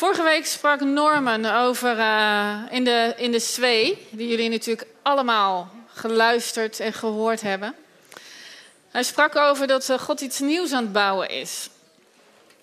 Vorige 0.00 0.22
week 0.22 0.46
sprak 0.46 0.80
Norman 0.80 1.46
over 1.46 1.98
uh, 1.98 2.58
in, 2.70 2.84
de, 2.84 3.14
in 3.16 3.32
de 3.32 3.96
die 4.10 4.28
jullie 4.28 4.48
natuurlijk 4.48 4.88
allemaal 5.02 5.70
geluisterd 5.86 6.80
en 6.80 6.92
gehoord 6.92 7.40
hebben. 7.40 7.74
Hij 8.90 9.02
sprak 9.02 9.36
over 9.36 9.66
dat 9.66 9.88
uh, 9.88 9.98
God 9.98 10.20
iets 10.20 10.38
nieuws 10.38 10.72
aan 10.72 10.82
het 10.82 10.92
bouwen 10.92 11.28
is. 11.28 11.68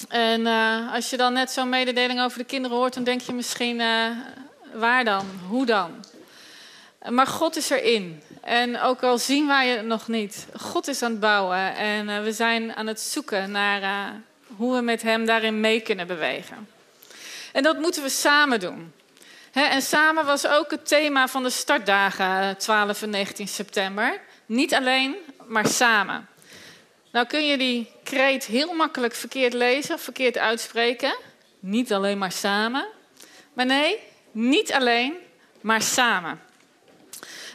En 0.07 0.41
uh, 0.41 0.93
als 0.93 1.09
je 1.09 1.17
dan 1.17 1.33
net 1.33 1.51
zo'n 1.51 1.69
mededeling 1.69 2.21
over 2.21 2.37
de 2.37 2.43
kinderen 2.43 2.77
hoort, 2.77 2.93
dan 2.93 3.03
denk 3.03 3.21
je 3.21 3.33
misschien, 3.33 3.81
waar 4.73 5.03
dan? 5.03 5.25
Hoe 5.47 5.65
dan? 5.65 6.05
Maar 7.09 7.27
God 7.27 7.55
is 7.55 7.69
erin. 7.69 8.21
En 8.41 8.79
ook 8.79 9.03
al 9.03 9.17
zien 9.17 9.47
wij 9.47 9.67
het 9.67 9.85
nog 9.85 10.07
niet, 10.07 10.47
God 10.55 10.87
is 10.87 11.01
aan 11.01 11.11
het 11.11 11.19
bouwen. 11.19 11.75
En 11.75 12.23
we 12.23 12.31
zijn 12.31 12.75
aan 12.75 12.87
het 12.87 12.99
zoeken 12.99 13.51
naar 13.51 14.11
hoe 14.55 14.75
we 14.75 14.81
met 14.81 15.01
Hem 15.01 15.25
daarin 15.25 15.59
mee 15.59 15.79
kunnen 15.79 16.07
bewegen. 16.07 16.76
En 17.57 17.63
dat 17.63 17.79
moeten 17.79 18.03
we 18.03 18.09
samen 18.09 18.59
doen. 18.59 18.93
en 19.51 19.81
samen 19.81 20.25
was 20.25 20.47
ook 20.47 20.71
het 20.71 20.87
thema 20.87 21.27
van 21.27 21.43
de 21.43 21.49
startdagen 21.49 22.57
12 22.57 23.01
en 23.01 23.09
19 23.09 23.47
september. 23.47 24.21
Niet 24.45 24.73
alleen, 24.73 25.15
maar 25.47 25.67
samen. 25.67 26.27
Nou 27.11 27.27
kun 27.27 27.45
je 27.45 27.57
die 27.57 27.91
kreet 28.03 28.45
heel 28.45 28.73
makkelijk 28.73 29.13
verkeerd 29.13 29.53
lezen 29.53 29.99
verkeerd 29.99 30.37
uitspreken. 30.37 31.17
Niet 31.59 31.93
alleen 31.93 32.17
maar 32.17 32.31
samen. 32.31 32.87
Maar 33.53 33.65
nee, 33.65 33.99
niet 34.31 34.73
alleen, 34.73 35.13
maar 35.61 35.81
samen. 35.81 36.41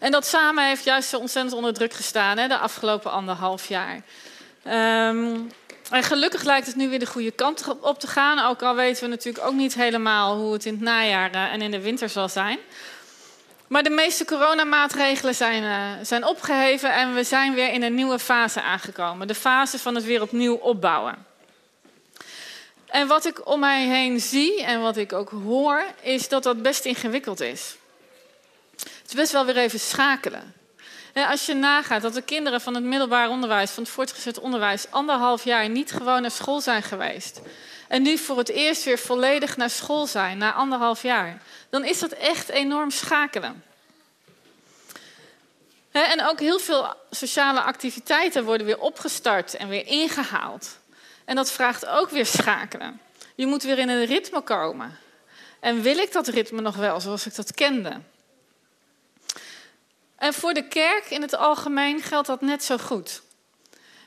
En 0.01 0.11
dat 0.11 0.27
samen 0.27 0.67
heeft 0.67 0.85
juist 0.85 1.15
ontzettend 1.15 1.55
onder 1.55 1.73
druk 1.73 1.93
gestaan 1.93 2.39
hè, 2.39 2.49
de 2.49 2.59
afgelopen 2.59 3.11
anderhalf 3.11 3.69
jaar. 3.69 4.03
Um, 5.09 5.51
en 5.93 6.03
gelukkig 6.03 6.43
lijkt 6.43 6.67
het 6.67 6.77
nu 6.77 6.89
weer 6.89 6.99
de 6.99 7.07
goede 7.07 7.31
kant 7.31 7.65
op 7.81 7.99
te 7.99 8.07
gaan. 8.07 8.39
Ook 8.39 8.63
al 8.63 8.75
weten 8.75 9.03
we 9.03 9.09
natuurlijk 9.09 9.47
ook 9.47 9.55
niet 9.55 9.75
helemaal 9.75 10.37
hoe 10.37 10.53
het 10.53 10.65
in 10.65 10.73
het 10.73 10.83
najaar 10.83 11.31
eh, 11.31 11.53
en 11.53 11.63
in 11.63 11.71
de 11.71 11.81
winter 11.81 12.09
zal 12.09 12.29
zijn. 12.29 12.59
Maar 13.67 13.83
de 13.83 13.91
meeste 13.91 14.25
coronamaatregelen 14.25 15.35
zijn, 15.35 15.63
uh, 15.63 16.05
zijn 16.05 16.27
opgeheven 16.27 16.95
en 16.95 17.15
we 17.15 17.25
zijn 17.25 17.55
weer 17.55 17.73
in 17.73 17.83
een 17.83 17.95
nieuwe 17.95 18.19
fase 18.19 18.63
aangekomen. 18.63 19.27
De 19.27 19.35
fase 19.35 19.79
van 19.79 19.95
het 19.95 20.05
weer 20.05 20.23
opnieuw 20.23 20.55
opbouwen. 20.55 21.27
En 22.87 23.07
wat 23.07 23.25
ik 23.25 23.49
om 23.49 23.61
mij 23.61 23.87
heen 23.87 24.21
zie 24.21 24.63
en 24.65 24.81
wat 24.81 24.97
ik 24.97 25.13
ook 25.13 25.31
hoor, 25.31 25.85
is 26.01 26.29
dat 26.29 26.43
dat 26.43 26.63
best 26.63 26.85
ingewikkeld 26.85 27.41
is. 27.41 27.77
Het 28.77 29.09
is 29.09 29.15
best 29.15 29.33
wel 29.33 29.45
weer 29.45 29.57
even 29.57 29.81
schakelen. 29.81 30.55
Als 31.15 31.47
je 31.47 31.55
nagaat 31.55 32.03
dat 32.03 32.15
de 32.15 32.23
kinderen 32.23 32.61
van 32.61 32.75
het 32.75 32.85
middelbaar 32.85 33.29
onderwijs, 33.29 33.71
van 33.71 33.83
het 33.83 33.93
voortgezet 33.93 34.41
onderwijs, 34.41 34.91
anderhalf 34.91 35.45
jaar 35.45 35.69
niet 35.69 35.93
gewoon 35.93 36.23
naar 36.23 36.31
school 36.31 36.61
zijn 36.61 36.83
geweest. 36.83 37.41
En 37.89 38.03
nu 38.03 38.19
voor 38.19 38.39
het 38.39 38.49
eerst 38.49 38.85
weer 38.85 38.99
volledig 38.99 39.57
naar 39.57 39.71
school 39.71 40.07
zijn, 40.07 40.39
na 40.39 40.53
anderhalf 40.53 41.03
jaar. 41.03 41.43
Dan 41.71 41.85
is 41.85 41.99
dat 41.99 42.13
echt 42.13 42.49
enorm 42.49 42.91
schakelen. 42.91 43.63
En 45.91 46.25
ook 46.27 46.41
heel 46.41 46.59
veel 46.59 46.95
sociale 47.11 47.61
activiteiten 47.61 48.45
worden 48.45 48.67
weer 48.67 48.79
opgestart 48.81 49.55
en 49.55 49.69
weer 49.69 49.87
ingehaald. 49.87 50.79
En 51.25 51.37
dat 51.37 51.53
vraagt 51.53 51.87
ook 51.87 52.11
weer 52.11 52.27
schakelen. 52.27 53.01
Je 53.35 53.47
moet 53.47 53.63
weer 53.63 53.79
in 53.79 53.89
een 53.89 54.05
ritme 54.05 54.41
komen. 54.41 54.99
En 55.61 55.83
wil 55.83 55.99
ik 55.99 56.13
dat 56.13 56.29
ritme 56.29 56.61
nog 56.61 56.77
wel 56.77 57.01
zoals 57.01 57.27
ik 57.27 57.35
dat 57.35 57.55
kende? 57.55 58.01
En 60.23 60.35
voor 60.35 60.55
de 60.55 60.69
kerk 60.69 61.11
in 61.11 61.23
het 61.23 61.37
algemeen 61.37 62.01
geldt 62.01 62.27
dat 62.27 62.41
net 62.41 62.65
zo 62.65 62.79
goed. 62.79 63.23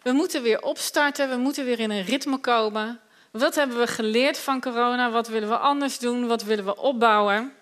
We 0.03 0.11
moeten 0.11 0.41
weer 0.41 0.61
opstarten, 0.61 1.30
we 1.30 1.35
moeten 1.35 1.66
weer 1.66 1.80
in 1.80 1.91
een 1.91 2.03
ritme 2.03 2.38
komen. 2.38 2.99
Wat 3.31 3.55
hebben 3.55 3.77
we 3.77 3.88
geleerd 3.88 4.38
van 4.38 4.61
corona? 4.61 5.11
Wat 5.11 5.27
willen 5.27 5.49
we 5.49 5.57
anders 5.57 5.99
doen? 5.99 6.27
Wat 6.27 6.44
willen 6.44 6.66
we 6.66 6.77
opbouwen? 6.77 7.53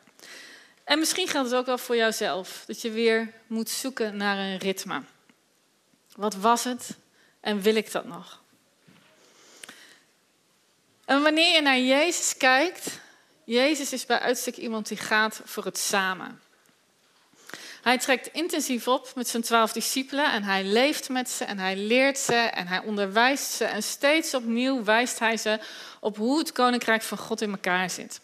En 0.84 1.00
misschien 1.00 1.28
geldt 1.28 1.50
het 1.50 1.60
ook 1.60 1.66
wel 1.66 1.78
voor 1.78 1.95
jouzelf, 1.95 2.64
dat 2.68 2.82
je 2.82 2.92
weer 2.92 3.34
moet 3.48 3.70
zoeken 3.70 4.18
naar 4.18 4.38
een 4.38 4.58
ritme. 4.58 5.02
Wat 6.16 6.36
was 6.36 6.64
het 6.64 6.98
en 7.39 7.61
wil 7.61 7.76
ik 7.76 7.92
dat 7.92 8.06
nog? 8.06 8.42
En 11.06 11.22
wanneer 11.22 11.54
je 11.54 11.61
naar 11.61 11.80
Jezus 11.80 12.38
kijkt, 12.38 13.00
Jezus 13.44 13.94
is 13.94 14.06
bij 14.06 14.20
uitstek 14.20 14.56
iemand 14.56 14.88
die 14.88 14.98
gaat 14.98 15.42
voor 15.44 15.66
het 15.66 15.77
samen. 15.77 16.42
Hij 17.83 17.98
trekt 17.98 18.27
intensief 18.27 18.88
op 18.88 19.11
met 19.16 19.27
zijn 19.27 19.44
twaalf 19.44 19.71
discipelen 19.71 20.32
en 20.32 20.44
hij 20.44 20.64
leeft 20.64 21.10
met 21.10 21.30
ze 21.30 21.45
en 21.45 21.60
hij 21.60 21.76
leert 21.76 22.17
ze 22.17 22.36
en 22.36 22.67
hij 22.67 22.80
onderwijst 22.80 23.52
ze. 23.52 23.66
En 23.66 23.83
steeds 23.83 24.33
opnieuw 24.33 24.83
wijst 24.83 25.20
hij 25.20 25.38
ze 25.38 25.60
op 25.99 26.17
hoe 26.17 26.38
het 26.38 26.52
koninkrijk 26.52 27.02
van 27.02 27.17
God 27.17 27.42
in 27.42 27.52
elkaar 27.52 27.89
zit. 27.89 28.21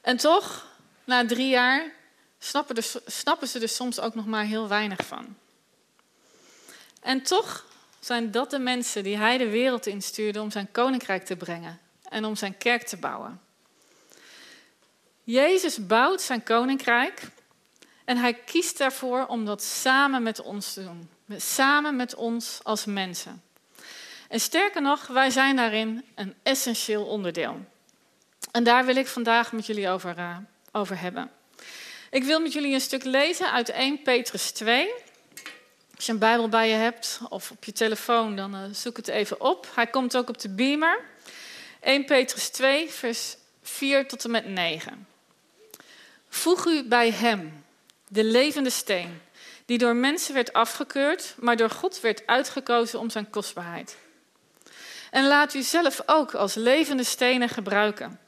En 0.00 0.16
toch, 0.16 0.66
na 1.04 1.26
drie 1.26 1.48
jaar, 1.48 1.92
snappen, 2.38 2.84
snappen 3.06 3.48
ze 3.48 3.60
er 3.60 3.68
soms 3.68 4.00
ook 4.00 4.14
nog 4.14 4.26
maar 4.26 4.44
heel 4.44 4.68
weinig 4.68 5.06
van. 5.06 5.36
En 7.00 7.22
toch 7.22 7.66
zijn 8.00 8.30
dat 8.30 8.50
de 8.50 8.58
mensen 8.58 9.02
die 9.02 9.16
hij 9.16 9.38
de 9.38 9.48
wereld 9.48 9.86
instuurde 9.86 10.40
om 10.40 10.50
zijn 10.50 10.70
koninkrijk 10.72 11.24
te 11.24 11.36
brengen 11.36 11.80
en 12.08 12.24
om 12.24 12.36
zijn 12.36 12.58
kerk 12.58 12.86
te 12.86 12.96
bouwen. 12.96 13.40
Jezus 15.24 15.86
bouwt 15.86 16.22
zijn 16.22 16.42
koninkrijk 16.42 17.30
en 18.12 18.18
hij 18.18 18.34
kiest 18.34 18.78
daarvoor 18.78 19.26
om 19.26 19.44
dat 19.44 19.62
samen 19.62 20.22
met 20.22 20.40
ons 20.40 20.72
te 20.72 20.82
doen. 20.82 21.10
Samen 21.40 21.96
met 21.96 22.14
ons 22.14 22.60
als 22.62 22.84
mensen. 22.84 23.42
En 24.28 24.40
sterker 24.40 24.82
nog, 24.82 25.06
wij 25.06 25.30
zijn 25.30 25.56
daarin 25.56 26.04
een 26.14 26.34
essentieel 26.42 27.04
onderdeel. 27.04 27.60
En 28.50 28.64
daar 28.64 28.84
wil 28.84 28.96
ik 28.96 29.06
vandaag 29.06 29.52
met 29.52 29.66
jullie 29.66 29.88
over, 29.88 30.18
uh, 30.18 30.36
over 30.72 31.00
hebben. 31.00 31.30
Ik 32.10 32.24
wil 32.24 32.40
met 32.40 32.52
jullie 32.52 32.74
een 32.74 32.80
stuk 32.80 33.04
lezen 33.04 33.52
uit 33.52 33.68
1 33.68 34.02
Petrus 34.02 34.50
2. 34.50 34.92
Als 35.94 36.06
je 36.06 36.12
een 36.12 36.18
Bijbel 36.18 36.48
bij 36.48 36.68
je 36.68 36.74
hebt 36.74 37.20
of 37.28 37.50
op 37.50 37.64
je 37.64 37.72
telefoon, 37.72 38.36
dan 38.36 38.54
uh, 38.54 38.60
zoek 38.72 38.96
het 38.96 39.08
even 39.08 39.40
op. 39.40 39.66
Hij 39.74 39.86
komt 39.86 40.16
ook 40.16 40.28
op 40.28 40.38
de 40.40 40.48
beamer. 40.48 41.00
1 41.80 42.04
Petrus 42.04 42.48
2, 42.48 42.90
vers 42.90 43.36
4 43.62 44.08
tot 44.08 44.24
en 44.24 44.30
met 44.30 44.46
9. 44.46 45.06
Voeg 46.28 46.66
u 46.66 46.84
bij 46.84 47.10
hem 47.10 47.61
de 48.12 48.24
levende 48.24 48.70
steen, 48.70 49.20
die 49.64 49.78
door 49.78 49.96
mensen 49.96 50.34
werd 50.34 50.52
afgekeurd, 50.52 51.34
maar 51.38 51.56
door 51.56 51.70
God 51.70 52.00
werd 52.00 52.26
uitgekozen 52.26 52.98
om 52.98 53.10
zijn 53.10 53.30
kostbaarheid. 53.30 53.96
En 55.10 55.26
laat 55.26 55.54
u 55.54 55.62
zelf 55.62 56.02
ook 56.06 56.34
als 56.34 56.54
levende 56.54 57.04
stenen 57.04 57.48
gebruiken 57.48 58.20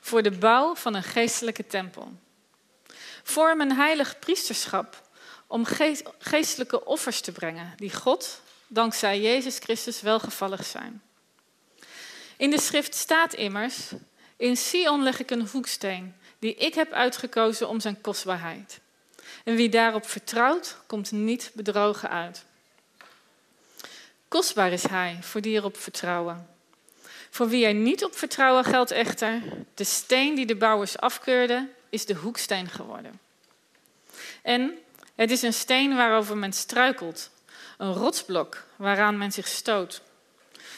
voor 0.00 0.22
de 0.22 0.30
bouw 0.30 0.74
van 0.74 0.94
een 0.94 1.02
geestelijke 1.02 1.66
tempel. 1.66 2.12
Vorm 3.22 3.60
een 3.60 3.72
heilig 3.72 4.18
priesterschap 4.18 5.08
om 5.46 5.64
geestelijke 6.18 6.84
offers 6.84 7.20
te 7.20 7.32
brengen 7.32 7.72
die 7.76 7.94
God, 7.94 8.40
dankzij 8.66 9.20
Jezus 9.20 9.58
Christus, 9.58 10.00
welgevallig 10.00 10.64
zijn. 10.64 11.02
In 12.36 12.50
de 12.50 12.60
schrift 12.60 12.94
staat 12.94 13.34
immers, 13.34 13.90
in 14.36 14.56
Sion 14.56 15.02
leg 15.02 15.20
ik 15.20 15.30
een 15.30 15.48
hoeksteen 15.48 16.14
die 16.38 16.54
ik 16.54 16.74
heb 16.74 16.92
uitgekozen 16.92 17.68
om 17.68 17.80
zijn 17.80 18.00
kostbaarheid. 18.00 18.80
En 19.44 19.56
wie 19.56 19.68
daarop 19.68 20.06
vertrouwt, 20.06 20.76
komt 20.86 21.10
niet 21.12 21.50
bedrogen 21.54 22.10
uit. 22.10 22.44
Kostbaar 24.28 24.72
is 24.72 24.82
hij 24.82 25.18
voor 25.20 25.40
die 25.40 25.56
erop 25.56 25.76
vertrouwen. 25.76 26.48
Voor 27.30 27.48
wie 27.48 27.66
er 27.66 27.74
niet 27.74 28.04
op 28.04 28.16
vertrouwen 28.16 28.64
geldt 28.64 28.90
echter, 28.90 29.42
de 29.74 29.84
steen 29.84 30.34
die 30.34 30.46
de 30.46 30.56
bouwers 30.56 30.98
afkeurden, 30.98 31.72
is 31.88 32.06
de 32.06 32.14
hoeksteen 32.14 32.68
geworden. 32.68 33.20
En 34.42 34.78
het 35.14 35.30
is 35.30 35.42
een 35.42 35.52
steen 35.52 35.96
waarover 35.96 36.36
men 36.36 36.52
struikelt, 36.52 37.30
een 37.78 37.92
rotsblok 37.92 38.64
waaraan 38.76 39.18
men 39.18 39.32
zich 39.32 39.48
stoot. 39.48 40.02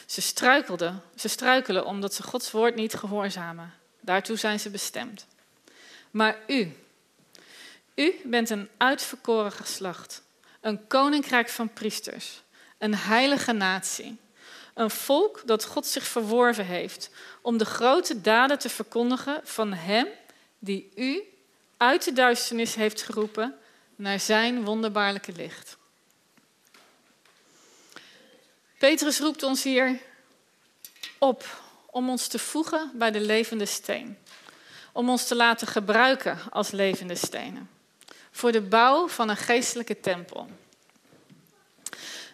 Ze 0.05 0.21
struikelden, 0.21 1.01
ze 1.15 1.27
struikelen 1.27 1.85
omdat 1.85 2.13
ze 2.13 2.23
Gods 2.23 2.51
woord 2.51 2.75
niet 2.75 2.93
gehoorzamen. 2.93 3.73
Daartoe 3.99 4.37
zijn 4.37 4.59
ze 4.59 4.69
bestemd. 4.69 5.25
Maar 6.11 6.37
u, 6.47 6.75
u 7.95 8.15
bent 8.23 8.49
een 8.49 8.69
uitverkoren 8.77 9.51
geslacht, 9.51 10.21
een 10.61 10.87
koninkrijk 10.87 11.49
van 11.49 11.73
priesters, 11.73 12.41
een 12.77 12.95
heilige 12.95 13.51
natie, 13.51 14.17
een 14.73 14.89
volk 14.89 15.41
dat 15.45 15.65
God 15.65 15.85
zich 15.85 16.03
verworven 16.03 16.65
heeft 16.65 17.09
om 17.41 17.57
de 17.57 17.65
grote 17.65 18.21
daden 18.21 18.59
te 18.59 18.69
verkondigen 18.69 19.41
van 19.43 19.73
Hem 19.73 20.07
die 20.59 20.91
u 20.95 21.23
uit 21.77 22.03
de 22.03 22.13
duisternis 22.13 22.75
heeft 22.75 23.01
geroepen 23.01 23.55
naar 23.95 24.19
Zijn 24.19 24.63
wonderbaarlijke 24.63 25.31
licht. 25.31 25.77
Petrus 28.77 29.19
roept 29.19 29.43
ons 29.43 29.63
hier 29.63 29.99
op 31.17 31.63
om 31.85 32.09
ons 32.09 32.27
te 32.27 32.39
voegen 32.39 32.91
bij 32.93 33.11
de 33.11 33.19
levende 33.19 33.65
steen, 33.65 34.17
om 34.91 35.09
ons 35.09 35.27
te 35.27 35.35
laten 35.35 35.67
gebruiken 35.67 36.37
als 36.49 36.71
levende 36.71 37.15
stenen 37.15 37.74
voor 38.35 38.51
de 38.51 38.61
bouw 38.61 39.07
van 39.07 39.29
een 39.29 39.37
geestelijke 39.37 39.99
tempel. 39.99 40.47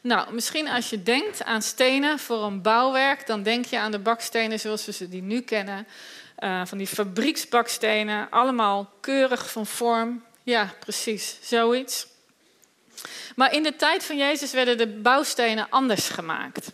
Nou, 0.01 0.33
misschien 0.33 0.67
als 0.67 0.89
je 0.89 1.03
denkt 1.03 1.43
aan 1.43 1.61
stenen 1.61 2.19
voor 2.19 2.43
een 2.43 2.61
bouwwerk, 2.61 3.27
dan 3.27 3.43
denk 3.43 3.65
je 3.65 3.79
aan 3.79 3.91
de 3.91 3.99
bakstenen 3.99 4.59
zoals 4.59 4.85
we 4.85 4.91
ze 4.91 5.09
die 5.09 5.21
nu 5.21 5.41
kennen. 5.41 5.87
uh, 6.39 6.61
van 6.65 6.77
die 6.77 6.87
fabrieksbakstenen, 6.87 8.27
allemaal 8.29 8.89
keurig 8.99 9.51
van 9.51 9.65
vorm. 9.65 10.23
Ja, 10.43 10.73
precies, 10.79 11.37
zoiets. 11.41 12.07
Maar 13.35 13.53
in 13.53 13.63
de 13.63 13.75
tijd 13.75 14.03
van 14.03 14.17
Jezus 14.17 14.51
werden 14.51 14.77
de 14.77 14.87
bouwstenen 14.87 15.69
anders 15.69 16.09
gemaakt. 16.09 16.71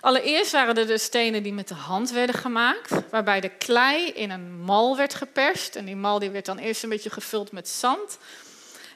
Allereerst 0.00 0.52
waren 0.52 0.74
er 0.76 0.86
de 0.86 0.98
stenen 0.98 1.42
die 1.42 1.52
met 1.52 1.68
de 1.68 1.74
hand 1.74 2.10
werden 2.10 2.34
gemaakt, 2.34 2.90
waarbij 3.10 3.40
de 3.40 3.48
klei 3.48 4.06
in 4.06 4.30
een 4.30 4.60
mal 4.60 4.96
werd 4.96 5.14
geperst. 5.14 5.76
En 5.76 5.84
die 5.84 5.96
mal 5.96 6.18
die 6.18 6.30
werd 6.30 6.46
dan 6.46 6.58
eerst 6.58 6.82
een 6.82 6.88
beetje 6.88 7.10
gevuld 7.10 7.52
met 7.52 7.68
zand. 7.68 8.18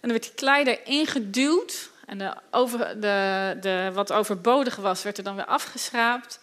En 0.00 0.08
dan 0.08 0.10
werd 0.10 0.22
die 0.22 0.34
klei 0.34 0.64
erin 0.64 1.06
geduwd. 1.06 1.90
En 2.06 2.18
de 2.18 2.34
over, 2.50 3.00
de, 3.00 3.56
de, 3.60 3.90
wat 3.94 4.12
overbodig 4.12 4.76
was, 4.76 5.02
werd 5.02 5.18
er 5.18 5.24
dan 5.24 5.36
weer 5.36 5.44
afgeschraapt. 5.44 6.38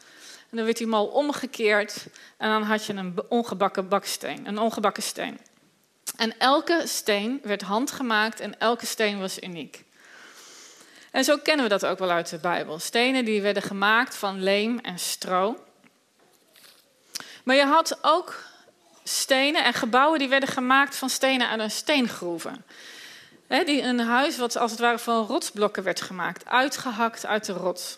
En 0.50 0.58
dan 0.58 0.66
werd 0.66 0.78
die 0.78 0.88
mal 0.88 1.06
omgekeerd. 1.06 2.06
En 2.38 2.50
dan 2.50 2.64
had 2.64 2.86
je 2.86 2.94
een 2.94 3.16
ongebakken 3.30 3.88
baksteen, 3.88 4.48
een 4.48 4.60
ongebakken 4.60 5.04
steen. 5.04 5.40
En 6.18 6.40
elke 6.40 6.84
steen 6.86 7.40
werd 7.44 7.62
handgemaakt 7.62 8.40
en 8.40 8.60
elke 8.60 8.86
steen 8.86 9.20
was 9.20 9.42
uniek. 9.42 9.84
En 11.12 11.24
zo 11.24 11.38
kennen 11.38 11.64
we 11.64 11.70
dat 11.70 11.86
ook 11.86 12.00
wel 12.00 12.10
uit 12.10 12.30
de 12.30 12.38
Bijbel. 12.38 12.80
Stenen 12.80 13.26
die 13.26 13.42
werden 13.42 13.64
gemaakt 13.64 14.16
van 14.16 14.44
leem 14.44 14.80
en 14.80 15.00
stro. 15.00 15.64
Maar 17.44 17.56
je 17.56 17.66
had 17.66 17.98
ook 18.02 18.44
stenen 19.04 19.64
en 19.64 19.74
gebouwen 19.74 20.20
die 20.20 20.30
werden 20.30 20.50
gemaakt 20.50 20.96
van 20.96 21.10
stenen 21.10 21.50
uit 21.50 21.60
een 21.60 21.72
steengroeven. 21.72 22.66
Die 23.48 23.82
een 23.82 24.00
huis 24.00 24.38
wat 24.38 24.58
als 24.58 24.72
het 24.72 24.80
ware 24.80 25.00
van 25.00 25.26
rotsblokken 25.26 25.84
werd 25.84 26.02
gemaakt, 26.02 26.46
uitgehakt 26.46 27.26
uit 27.26 27.46
de 27.46 27.54
rots. 27.54 27.98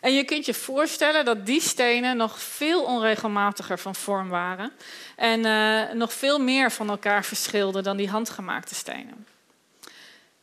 En 0.00 0.12
je 0.12 0.24
kunt 0.24 0.46
je 0.46 0.54
voorstellen 0.54 1.24
dat 1.24 1.46
die 1.46 1.60
stenen 1.60 2.16
nog 2.16 2.42
veel 2.42 2.82
onregelmatiger 2.82 3.78
van 3.78 3.94
vorm 3.94 4.28
waren 4.28 4.72
en 5.16 5.44
uh, 5.44 5.92
nog 5.92 6.12
veel 6.12 6.38
meer 6.38 6.72
van 6.72 6.88
elkaar 6.88 7.24
verschilden 7.24 7.82
dan 7.82 7.96
die 7.96 8.10
handgemaakte 8.10 8.74
stenen. 8.74 9.26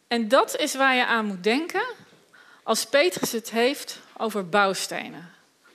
En 0.08 0.28
dat 0.28 0.58
is 0.58 0.76
waar 0.76 0.96
je 0.96 1.06
aan 1.06 1.26
moet 1.26 1.44
denken 1.44 1.84
als 2.64 2.86
Petrus 2.86 3.32
het 3.32 3.52
heeft 3.52 4.00
over 4.18 4.50
bouwstenen. 4.50 5.30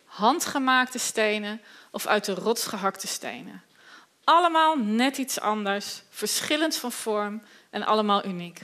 Handgemaakte 0.05 0.99
stenen 0.99 1.61
of 1.91 2.07
uit 2.07 2.25
de 2.25 2.35
rots 2.35 2.67
gehakte 2.67 3.07
stenen. 3.07 3.63
Allemaal 4.25 4.79
net 4.79 5.19
iets 5.19 5.41
anders, 5.41 6.03
verschillend 6.11 6.77
van 6.77 6.93
vorm 6.93 7.43
en 7.71 7.83
allemaal 7.83 8.25
uniek. 8.25 8.61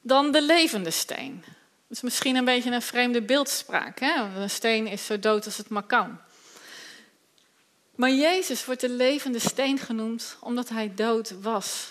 Dan 0.00 0.32
de 0.32 0.42
levende 0.42 0.90
steen. 0.90 1.44
Dat 1.88 1.96
is 1.96 2.02
misschien 2.02 2.36
een 2.36 2.44
beetje 2.44 2.70
een 2.70 2.82
vreemde 2.82 3.22
beeldspraak. 3.22 4.00
Hè? 4.00 4.40
Een 4.40 4.50
steen 4.50 4.86
is 4.86 5.06
zo 5.06 5.18
dood 5.18 5.44
als 5.44 5.56
het 5.56 5.68
maar 5.68 5.82
kan. 5.82 6.18
Maar 7.94 8.10
Jezus 8.10 8.64
wordt 8.64 8.80
de 8.80 8.88
levende 8.88 9.38
steen 9.38 9.78
genoemd 9.78 10.36
omdat 10.40 10.68
hij 10.68 10.94
dood 10.94 11.40
was 11.40 11.90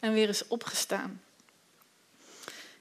en 0.00 0.12
weer 0.12 0.28
is 0.28 0.46
opgestaan. 0.46 1.22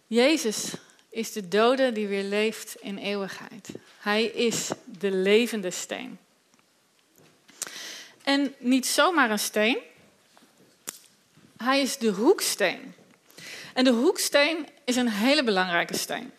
Jezus 0.07 0.73
is 1.09 1.31
de 1.31 1.47
dode 1.47 1.91
die 1.91 2.07
weer 2.07 2.23
leeft 2.23 2.75
in 2.79 2.97
eeuwigheid. 2.97 3.69
Hij 3.99 4.23
is 4.23 4.69
de 4.85 5.11
levende 5.11 5.71
steen. 5.71 6.19
En 8.23 8.55
niet 8.57 8.85
zomaar 8.85 9.31
een 9.31 9.39
steen, 9.39 9.77
hij 11.57 11.81
is 11.81 11.97
de 11.97 12.09
hoeksteen. 12.09 12.95
En 13.73 13.83
de 13.83 13.91
hoeksteen 13.91 14.67
is 14.85 14.95
een 14.95 15.09
hele 15.09 15.43
belangrijke 15.43 15.97
steen. 15.97 16.31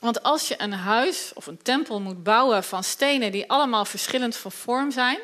Want 0.00 0.22
als 0.22 0.48
je 0.48 0.54
een 0.58 0.72
huis 0.72 1.30
of 1.34 1.46
een 1.46 1.62
tempel 1.62 2.00
moet 2.00 2.22
bouwen 2.22 2.64
van 2.64 2.84
stenen 2.84 3.32
die 3.32 3.50
allemaal 3.50 3.84
verschillend 3.84 4.36
van 4.36 4.52
vorm 4.52 4.90
zijn, 4.90 5.18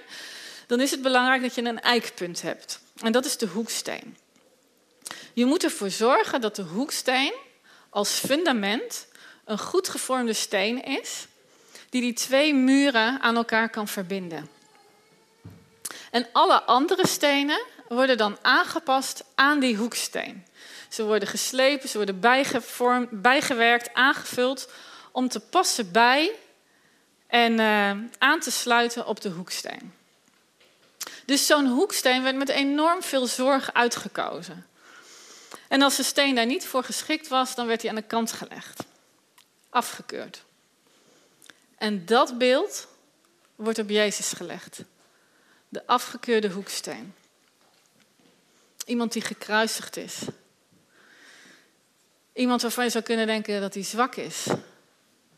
dan 0.66 0.80
is 0.80 0.90
het 0.90 1.02
belangrijk 1.02 1.42
dat 1.42 1.54
je 1.54 1.64
een 1.64 1.80
eikpunt 1.80 2.42
hebt. 2.42 2.80
En 3.02 3.12
dat 3.12 3.24
is 3.24 3.36
de 3.36 3.46
hoeksteen. 3.46 4.16
Je 5.32 5.44
moet 5.44 5.64
ervoor 5.64 5.90
zorgen 5.90 6.40
dat 6.40 6.56
de 6.56 6.62
hoeksteen 6.62 7.32
als 7.90 8.10
fundament 8.10 9.06
een 9.44 9.58
goed 9.58 9.88
gevormde 9.88 10.32
steen 10.32 10.84
is, 10.84 11.26
die 11.88 12.00
die 12.00 12.12
twee 12.12 12.54
muren 12.54 13.20
aan 13.20 13.36
elkaar 13.36 13.70
kan 13.70 13.88
verbinden. 13.88 14.48
En 16.10 16.26
alle 16.32 16.62
andere 16.62 17.06
stenen 17.06 17.62
worden 17.94 18.16
dan 18.16 18.38
aangepast 18.42 19.24
aan 19.34 19.60
die 19.60 19.76
hoeksteen. 19.76 20.46
Ze 20.88 21.04
worden 21.04 21.28
geslepen, 21.28 21.88
ze 21.88 21.96
worden 21.96 22.20
bijgewerkt, 23.10 23.94
aangevuld 23.94 24.68
om 25.12 25.28
te 25.28 25.40
passen 25.40 25.92
bij 25.92 26.32
en 27.26 27.52
uh, 27.52 27.90
aan 28.18 28.40
te 28.40 28.50
sluiten 28.50 29.06
op 29.06 29.20
de 29.20 29.28
hoeksteen. 29.28 29.94
Dus 31.24 31.46
zo'n 31.46 31.66
hoeksteen 31.66 32.22
werd 32.22 32.36
met 32.36 32.48
enorm 32.48 33.02
veel 33.02 33.26
zorg 33.26 33.72
uitgekozen. 33.72 34.66
En 35.68 35.82
als 35.82 35.96
de 35.96 36.02
steen 36.02 36.34
daar 36.34 36.46
niet 36.46 36.66
voor 36.66 36.84
geschikt 36.84 37.28
was, 37.28 37.54
dan 37.54 37.66
werd 37.66 37.80
hij 37.80 37.90
aan 37.90 37.96
de 37.96 38.02
kant 38.02 38.32
gelegd. 38.32 38.82
Afgekeurd. 39.70 40.42
En 41.78 42.06
dat 42.06 42.38
beeld 42.38 42.86
wordt 43.56 43.78
op 43.78 43.88
Jezus 43.88 44.32
gelegd. 44.32 44.82
De 45.68 45.86
afgekeurde 45.86 46.50
hoeksteen. 46.50 47.14
Iemand 48.90 49.12
die 49.12 49.22
gekruisigd 49.22 49.96
is. 49.96 50.18
Iemand 52.32 52.62
waarvan 52.62 52.84
je 52.84 52.90
zou 52.90 53.04
kunnen 53.04 53.26
denken 53.26 53.60
dat 53.60 53.74
hij 53.74 53.82
zwak 53.82 54.16
is. 54.16 54.46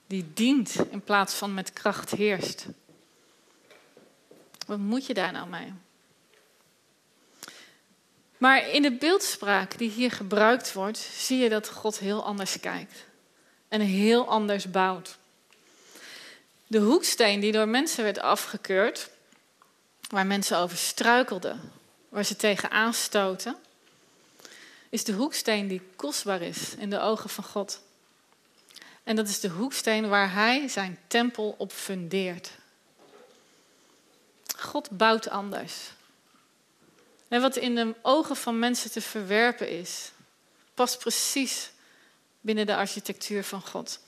Die 0.06 0.30
dient 0.34 0.74
in 0.90 1.00
plaats 1.00 1.34
van 1.34 1.54
met 1.54 1.72
kracht 1.72 2.10
heerst. 2.10 2.66
Wat 4.66 4.78
moet 4.78 5.06
je 5.06 5.14
daar 5.14 5.32
nou 5.32 5.48
mee? 5.48 5.72
Maar 8.38 8.68
in 8.68 8.82
de 8.82 8.92
beeldspraak 8.92 9.78
die 9.78 9.90
hier 9.90 10.10
gebruikt 10.10 10.72
wordt, 10.72 10.98
zie 10.98 11.38
je 11.38 11.48
dat 11.48 11.68
God 11.68 11.98
heel 11.98 12.24
anders 12.24 12.60
kijkt 12.60 13.04
en 13.68 13.80
heel 13.80 14.28
anders 14.28 14.70
bouwt. 14.70 15.16
De 16.66 16.78
hoeksteen 16.78 17.40
die 17.40 17.52
door 17.52 17.68
mensen 17.68 18.04
werd 18.04 18.18
afgekeurd, 18.18 19.10
waar 20.08 20.26
mensen 20.26 20.58
over 20.58 20.76
struikelden, 20.76 21.72
waar 22.12 22.24
ze 22.24 22.36
tegen 22.36 22.70
aanstoten, 22.70 23.56
is 24.88 25.04
de 25.04 25.12
hoeksteen 25.12 25.68
die 25.68 25.82
kostbaar 25.96 26.42
is 26.42 26.74
in 26.74 26.90
de 26.90 27.00
ogen 27.00 27.30
van 27.30 27.44
God. 27.44 27.82
En 29.02 29.16
dat 29.16 29.28
is 29.28 29.40
de 29.40 29.48
hoeksteen 29.48 30.08
waar 30.08 30.32
Hij 30.32 30.68
zijn 30.68 30.98
tempel 31.06 31.54
op 31.58 31.72
fundeert. 31.72 32.50
God 34.56 34.90
bouwt 34.90 35.28
anders. 35.28 35.74
En 37.28 37.40
wat 37.40 37.56
in 37.56 37.74
de 37.74 37.94
ogen 38.02 38.36
van 38.36 38.58
mensen 38.58 38.90
te 38.90 39.00
verwerpen 39.00 39.68
is, 39.68 40.12
past 40.74 40.98
precies 40.98 41.70
binnen 42.40 42.66
de 42.66 42.76
architectuur 42.76 43.44
van 43.44 43.62
God. 43.62 44.00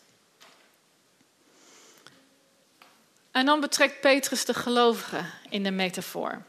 En 3.31 3.47
dan 3.47 3.61
betrekt 3.61 4.01
Petrus 4.01 4.45
de 4.45 4.55
gelovigen 4.55 5.31
in 5.49 5.63
de 5.63 5.71
metafoor. 5.71 6.43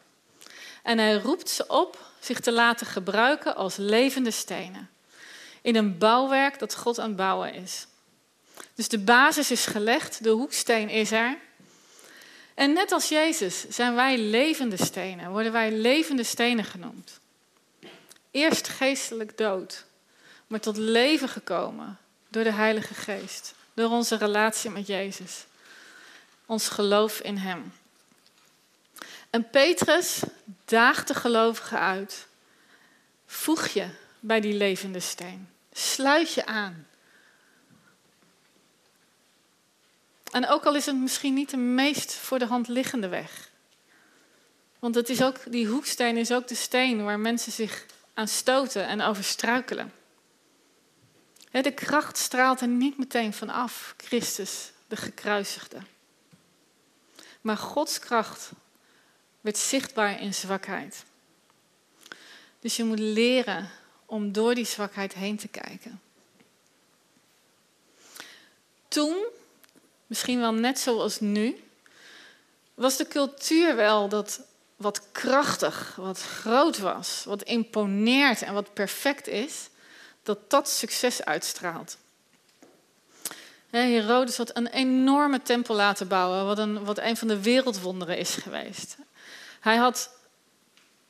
En 0.85 0.97
hij 0.97 1.13
roept 1.13 1.49
ze 1.49 1.67
op 1.67 2.05
zich 2.19 2.39
te 2.39 2.51
laten 2.51 2.87
gebruiken 2.87 3.55
als 3.55 3.75
levende 3.75 4.31
stenen. 4.31 4.89
In 5.61 5.75
een 5.75 5.97
bouwwerk 5.97 6.59
dat 6.59 6.75
God 6.75 6.99
aan 6.99 7.07
het 7.07 7.15
bouwen 7.15 7.53
is. 7.53 7.87
Dus 8.75 8.87
de 8.87 8.99
basis 8.99 9.51
is 9.51 9.65
gelegd, 9.65 10.23
de 10.23 10.29
hoeksteen 10.29 10.89
is 10.89 11.11
er. 11.11 11.37
En 12.53 12.73
net 12.73 12.91
als 12.91 13.09
Jezus 13.09 13.67
zijn 13.69 13.95
wij 13.95 14.17
levende 14.17 14.77
stenen, 14.77 15.31
worden 15.31 15.51
wij 15.51 15.71
levende 15.71 16.23
stenen 16.23 16.65
genoemd. 16.65 17.19
Eerst 18.31 18.67
geestelijk 18.67 19.37
dood, 19.37 19.85
maar 20.47 20.59
tot 20.59 20.77
leven 20.77 21.29
gekomen 21.29 21.97
door 22.29 22.43
de 22.43 22.51
Heilige 22.51 22.93
Geest, 22.93 23.53
door 23.73 23.89
onze 23.89 24.17
relatie 24.17 24.69
met 24.69 24.87
Jezus, 24.87 25.45
ons 26.45 26.67
geloof 26.67 27.19
in 27.19 27.37
Hem. 27.37 27.73
En 29.35 29.49
Petrus 29.49 30.23
daagt 30.65 31.07
de 31.07 31.13
gelovigen 31.13 31.79
uit. 31.79 32.27
Voeg 33.25 33.67
je 33.67 33.87
bij 34.19 34.39
die 34.39 34.53
levende 34.53 34.99
steen. 34.99 35.49
Sluit 35.71 36.33
je 36.33 36.45
aan. 36.45 36.87
En 40.31 40.47
ook 40.47 40.65
al 40.65 40.75
is 40.75 40.85
het 40.85 40.95
misschien 40.95 41.33
niet 41.33 41.49
de 41.49 41.57
meest 41.57 42.13
voor 42.13 42.39
de 42.39 42.45
hand 42.45 42.67
liggende 42.67 43.07
weg. 43.07 43.49
Want 44.79 44.95
het 44.95 45.09
is 45.09 45.23
ook, 45.23 45.51
die 45.51 45.67
hoeksteen 45.67 46.17
is 46.17 46.31
ook 46.31 46.47
de 46.47 46.55
steen 46.55 47.03
waar 47.03 47.19
mensen 47.19 47.51
zich 47.51 47.85
aan 48.13 48.27
stoten 48.27 48.87
en 48.87 49.01
over 49.01 49.23
struikelen. 49.23 49.93
De 51.51 51.71
kracht 51.71 52.17
straalt 52.17 52.61
er 52.61 52.67
niet 52.67 52.97
meteen 52.97 53.33
van 53.33 53.49
af, 53.49 53.93
Christus, 53.97 54.71
de 54.87 54.95
gekruisigde. 54.95 55.77
Maar 57.41 57.57
Gods 57.57 57.99
kracht 57.99 58.51
werd 59.45 59.57
zichtbaar 59.57 60.21
in 60.21 60.33
zwakheid. 60.33 61.03
Dus 62.59 62.75
je 62.75 62.83
moet 62.83 62.99
leren 62.99 63.69
om 64.05 64.31
door 64.31 64.55
die 64.55 64.65
zwakheid 64.65 65.13
heen 65.13 65.37
te 65.37 65.47
kijken. 65.47 66.01
Toen 68.87 69.25
misschien 70.07 70.39
wel 70.39 70.53
net 70.53 70.79
zoals 70.79 71.19
nu, 71.19 71.63
Was 72.73 72.97
de 72.97 73.07
cultuur 73.07 73.75
wel 73.75 74.09
dat 74.09 74.39
wat 74.75 75.01
krachtig, 75.11 75.95
wat 75.95 76.21
groot 76.21 76.77
was, 76.77 77.23
wat 77.25 77.43
imponeert 77.43 78.41
en 78.41 78.53
wat 78.53 78.73
perfect 78.73 79.27
is, 79.27 79.69
dat 80.23 80.49
dat 80.49 80.69
succes 80.69 81.25
uitstraalt? 81.25 81.97
Herodes 83.69 84.37
had 84.37 84.57
een 84.57 84.67
enorme 84.67 85.41
tempel 85.41 85.75
laten 85.75 86.07
bouwen, 86.07 86.45
wat 86.45 86.57
een, 86.57 86.83
wat 86.83 86.97
een 86.97 87.17
van 87.17 87.27
de 87.27 87.41
wereldwonderen 87.41 88.17
is 88.17 88.35
geweest. 88.35 88.97
Hij 89.65 89.75
had 89.75 90.09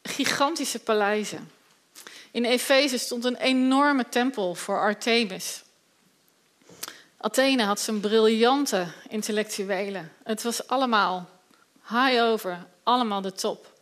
gigantische 0.03 0.79
paleizen. 0.79 1.51
In 2.31 2.45
Efeze 2.45 2.97
stond 2.97 3.25
een 3.25 3.35
enorme 3.35 4.09
tempel 4.09 4.55
voor 4.55 4.79
Artemis. 4.79 5.63
Athene 7.17 7.63
had 7.63 7.79
zijn 7.79 7.99
briljante 7.99 8.87
intellectuelen. 9.09 10.11
Het 10.23 10.43
was 10.43 10.67
allemaal 10.67 11.29
high 11.87 12.21
over, 12.21 12.65
allemaal 12.83 13.21
de 13.21 13.33
top. 13.33 13.73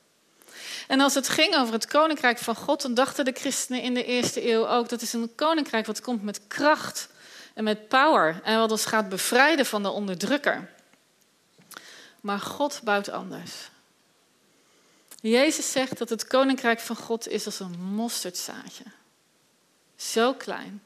En 0.88 1.00
als 1.00 1.14
het 1.14 1.30
ging 1.30 1.56
over 1.56 1.74
het 1.74 1.88
koninkrijk 1.88 2.38
van 2.38 2.56
God, 2.56 2.82
dan 2.82 2.94
dachten 2.94 3.26
de 3.26 3.34
christenen 3.34 3.82
in 3.82 3.94
de 3.94 4.06
eerste 4.06 4.50
eeuw 4.52 4.68
ook 4.68 4.90
dat 4.90 5.02
is 5.02 5.14
een 5.14 5.36
koninkrijk 5.36 5.86
wat 5.86 6.02
komt 6.02 6.24
met 6.24 6.48
kracht 6.48 7.10
en 7.54 7.64
met 7.64 7.88
power 7.88 8.42
en 8.44 8.60
wat 8.60 8.72
ons 8.72 8.86
gaat 8.86 9.10
bevrijden 9.10 9.66
van 9.66 9.84
de 9.84 9.90
onderdrukker. 9.90 10.70
Maar 12.22 12.40
God 12.40 12.82
bouwt 12.84 13.10
anders. 13.10 13.72
Jezus 15.30 15.72
zegt 15.72 15.98
dat 15.98 16.10
het 16.10 16.28
koninkrijk 16.28 16.80
van 16.80 16.96
God 16.96 17.28
is 17.28 17.46
als 17.46 17.60
een 17.60 17.80
mosterdzaadje. 17.80 18.84
Zo 19.96 20.34
klein. 20.34 20.84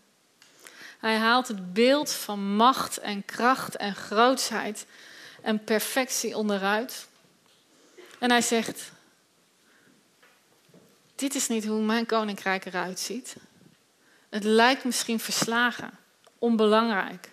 Hij 1.00 1.16
haalt 1.16 1.48
het 1.48 1.74
beeld 1.74 2.12
van 2.12 2.56
macht 2.56 2.98
en 2.98 3.26
kracht 3.26 3.76
en 3.76 3.96
grootsheid 3.96 4.86
en 5.42 5.64
perfectie 5.64 6.38
onderuit. 6.38 7.08
En 8.20 8.30
hij 8.30 8.42
zegt: 8.42 8.92
Dit 11.16 11.36
is 11.36 11.48
niet 11.48 11.66
hoe 11.66 11.82
mijn 11.82 12.06
koninkrijk 12.06 12.66
eruit 12.66 13.00
ziet. 13.00 13.36
Het 14.30 14.44
lijkt 14.44 14.84
misschien 14.84 15.20
verslagen, 15.20 15.92
onbelangrijk. 16.40 17.30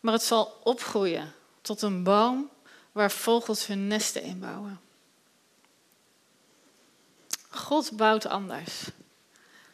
Maar 0.00 0.12
het 0.12 0.22
zal 0.22 0.60
opgroeien 0.62 1.32
tot 1.60 1.82
een 1.82 2.02
boom 2.02 2.50
waar 2.92 3.10
vogels 3.10 3.66
hun 3.66 3.86
nesten 3.86 4.22
in 4.22 4.40
bouwen. 4.40 4.80
God 7.54 7.96
bouwt 7.96 8.26
anders. 8.26 8.82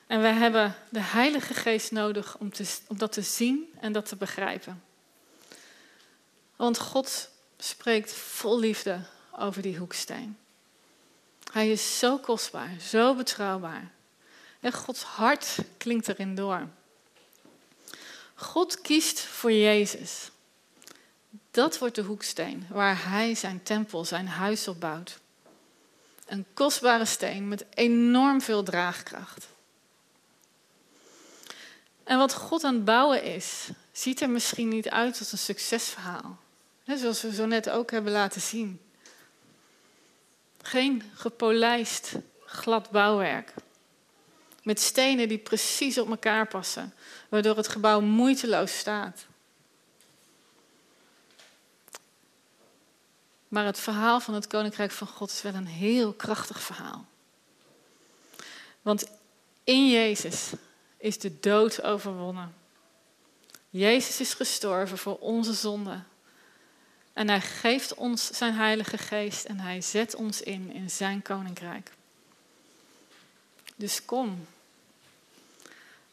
En 0.06 0.20
wij 0.20 0.32
hebben 0.32 0.74
de 0.88 1.00
Heilige 1.00 1.54
Geest 1.54 1.90
nodig 1.90 2.36
om, 2.38 2.52
te, 2.52 2.76
om 2.86 2.98
dat 2.98 3.12
te 3.12 3.22
zien 3.22 3.72
en 3.80 3.92
dat 3.92 4.06
te 4.06 4.16
begrijpen. 4.16 4.82
Want 6.56 6.78
God 6.78 7.30
spreekt 7.58 8.12
vol 8.12 8.58
liefde 8.58 9.00
over 9.38 9.62
die 9.62 9.76
hoeksteen. 9.76 10.38
Hij 11.52 11.70
is 11.70 11.98
zo 11.98 12.18
kostbaar, 12.18 12.70
zo 12.80 13.14
betrouwbaar. 13.14 13.90
En 14.60 14.72
Gods 14.72 15.02
hart 15.02 15.56
klinkt 15.76 16.08
erin 16.08 16.34
door. 16.34 16.68
God 18.34 18.80
kiest 18.80 19.20
voor 19.20 19.52
Jezus. 19.52 20.30
Dat 21.50 21.78
wordt 21.78 21.94
de 21.94 22.02
hoeksteen 22.02 22.66
waar 22.70 23.08
Hij 23.08 23.34
zijn 23.34 23.62
tempel, 23.62 24.04
zijn 24.04 24.28
huis 24.28 24.68
op 24.68 24.80
bouwt. 24.80 25.18
Een 26.28 26.46
kostbare 26.54 27.04
steen 27.04 27.48
met 27.48 27.64
enorm 27.74 28.40
veel 28.40 28.62
draagkracht. 28.62 29.48
En 32.04 32.18
wat 32.18 32.34
God 32.34 32.64
aan 32.64 32.74
het 32.74 32.84
bouwen 32.84 33.22
is, 33.22 33.68
ziet 33.92 34.20
er 34.20 34.30
misschien 34.30 34.68
niet 34.68 34.88
uit 34.88 35.18
als 35.18 35.32
een 35.32 35.38
succesverhaal. 35.38 36.38
zoals 36.84 37.22
we 37.22 37.34
zo 37.34 37.46
net 37.46 37.70
ook 37.70 37.90
hebben 37.90 38.12
laten 38.12 38.40
zien. 38.40 38.80
Geen 40.62 41.02
gepolijst, 41.14 42.12
glad 42.44 42.90
bouwwerk. 42.90 43.54
Met 44.62 44.80
stenen 44.80 45.28
die 45.28 45.38
precies 45.38 45.98
op 45.98 46.10
elkaar 46.10 46.48
passen, 46.48 46.94
waardoor 47.28 47.56
het 47.56 47.68
gebouw 47.68 48.00
moeiteloos 48.00 48.78
staat. 48.78 49.26
Maar 53.48 53.64
het 53.64 53.78
verhaal 53.78 54.20
van 54.20 54.34
het 54.34 54.46
Koninkrijk 54.46 54.90
van 54.90 55.06
God 55.06 55.30
is 55.30 55.42
wel 55.42 55.54
een 55.54 55.66
heel 55.66 56.12
krachtig 56.12 56.60
verhaal. 56.60 57.06
Want 58.82 59.06
in 59.64 59.90
Jezus 59.90 60.50
is 60.96 61.18
de 61.18 61.40
dood 61.40 61.82
overwonnen. 61.82 62.54
Jezus 63.70 64.20
is 64.20 64.34
gestorven 64.34 64.98
voor 64.98 65.18
onze 65.18 65.52
zonden. 65.52 66.06
En 67.12 67.28
hij 67.28 67.40
geeft 67.40 67.94
ons 67.94 68.26
zijn 68.26 68.54
Heilige 68.54 68.98
Geest 68.98 69.44
en 69.44 69.60
hij 69.60 69.80
zet 69.80 70.14
ons 70.14 70.42
in 70.42 70.72
in 70.72 70.90
zijn 70.90 71.22
koninkrijk. 71.22 71.90
Dus 73.76 74.04
kom, 74.04 74.46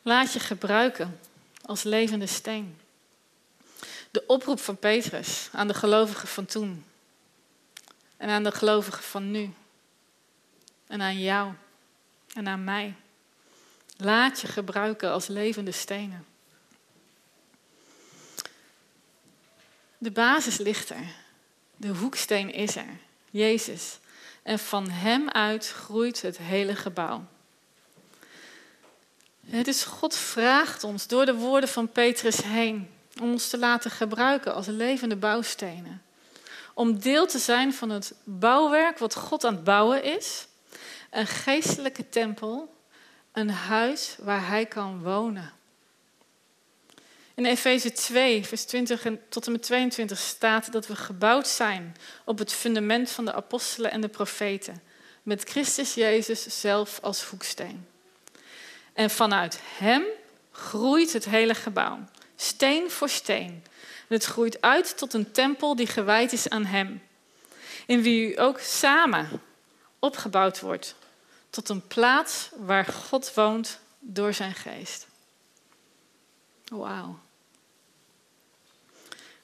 laat 0.02 0.34
je 0.34 0.40
gebruiken 0.40 1.20
als 1.62 1.84
levende 1.84 2.28
steen. 2.28 2.78
De 4.12 4.24
oproep 4.28 4.60
van 4.60 4.78
Petrus 4.78 5.50
aan 5.52 5.68
de 5.68 5.74
gelovigen 5.74 6.28
van 6.28 6.46
toen 6.46 6.86
en 8.26 8.32
aan 8.32 8.44
de 8.44 8.52
gelovigen 8.52 9.04
van 9.04 9.32
nu 9.32 9.54
en 10.88 11.02
aan 11.02 11.20
jou 11.20 11.54
en 12.34 12.48
aan 12.48 12.64
mij. 12.64 12.96
Laat 13.98 14.42
je 14.42 14.48
gebruiken 14.48 15.12
als 15.12 15.28
levende 15.28 15.72
stenen. 15.72 16.26
De 19.98 20.12
basis 20.12 20.58
ligt 20.58 20.90
er. 20.90 21.16
De 21.78 21.88
hoeksteen 21.88 22.54
is 22.54 22.76
er. 22.76 22.98
Jezus. 23.30 24.00
En 24.44 24.60
van 24.60 24.90
hem 24.90 25.30
uit 25.30 25.68
groeit 25.68 26.22
het 26.22 26.38
hele 26.38 26.76
gebouw. 26.76 27.26
Het 29.46 29.68
is 29.68 29.84
God 29.84 30.16
vraagt 30.16 30.84
ons 30.84 31.08
door 31.08 31.26
de 31.26 31.36
woorden 31.36 31.70
van 31.70 31.92
Petrus 31.92 32.44
heen 32.44 32.90
om 33.22 33.32
ons 33.32 33.50
te 33.50 33.58
laten 33.58 33.92
gebruiken 33.92 34.54
als 34.54 34.68
levende 34.68 35.16
bouwstenen. 35.16 36.04
Om 36.76 37.00
deel 37.00 37.28
te 37.28 37.40
zijn 37.40 37.74
van 37.74 37.90
het 37.90 38.14
bouwwerk 38.24 38.98
wat 38.98 39.16
God 39.16 39.44
aan 39.44 39.54
het 39.56 39.64
bouwen 39.64 40.04
is. 40.04 40.48
Een 41.12 41.28
geestelijke 41.28 42.10
tempel 42.10 42.74
een 43.32 43.50
huis 43.50 44.16
waar 44.20 44.48
hij 44.48 44.66
kan 44.66 45.04
wonen. 45.04 45.54
In 47.34 47.46
Efeze 47.46 47.92
2, 47.92 48.46
vers 48.46 48.64
20 48.64 49.08
tot 49.30 49.46
en 49.46 49.52
met 49.52 49.62
22 49.62 50.18
staat 50.18 50.72
dat 50.72 50.88
we 50.88 50.96
gebouwd 50.96 51.48
zijn 51.48 51.96
op 52.26 52.38
het 52.38 52.54
fundament 52.54 53.12
van 53.12 53.26
de 53.26 53.34
apostelen 53.34 53.92
en 53.92 54.02
de 54.02 54.08
profeten, 54.08 54.82
met 55.24 55.44
Christus 55.44 55.94
Jezus 55.94 56.62
zelf 56.62 57.00
als 57.02 57.24
hoeksteen. 57.24 57.88
En 58.94 59.10
vanuit 59.10 59.60
Hem 59.78 60.04
groeit 60.52 61.14
het 61.14 61.26
hele 61.26 61.56
gebouw, 61.56 62.00
steen 62.36 62.92
voor 62.92 63.10
steen. 63.10 63.64
En 64.08 64.16
het 64.16 64.26
groeit 64.26 64.62
uit 64.62 64.98
tot 64.98 65.14
een 65.14 65.32
tempel 65.32 65.76
die 65.76 65.88
gewijd 65.88 66.34
is 66.34 66.50
aan 66.50 66.66
Hem, 66.66 67.02
in 67.86 68.02
wie 68.02 68.32
u 68.32 68.40
ook 68.40 68.60
samen 68.60 69.42
opgebouwd 70.00 70.60
wordt 70.60 70.96
tot 71.50 71.70
een 71.70 71.88
plaats 71.88 72.50
waar 72.58 72.86
God 72.86 73.34
woont 73.34 73.80
door 74.00 74.34
zijn 74.34 74.54
geest. 74.54 75.08
Wauw. 76.66 77.20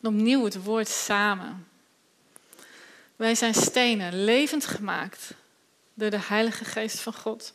opnieuw 0.01 0.43
het 0.43 0.63
woord 0.63 0.87
samen. 0.87 1.67
Wij 3.15 3.35
zijn 3.35 3.53
stenen, 3.53 4.23
levend 4.23 4.65
gemaakt 4.65 5.33
door 5.93 6.09
de 6.09 6.21
Heilige 6.21 6.65
Geest 6.65 6.99
van 6.99 7.13
God. 7.13 7.53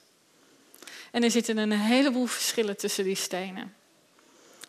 En 1.11 1.23
er 1.23 1.31
zitten 1.31 1.57
een 1.57 1.73
heleboel 1.73 2.27
verschillen 2.27 2.77
tussen 2.77 3.05
die 3.05 3.17
stenen. 3.17 3.76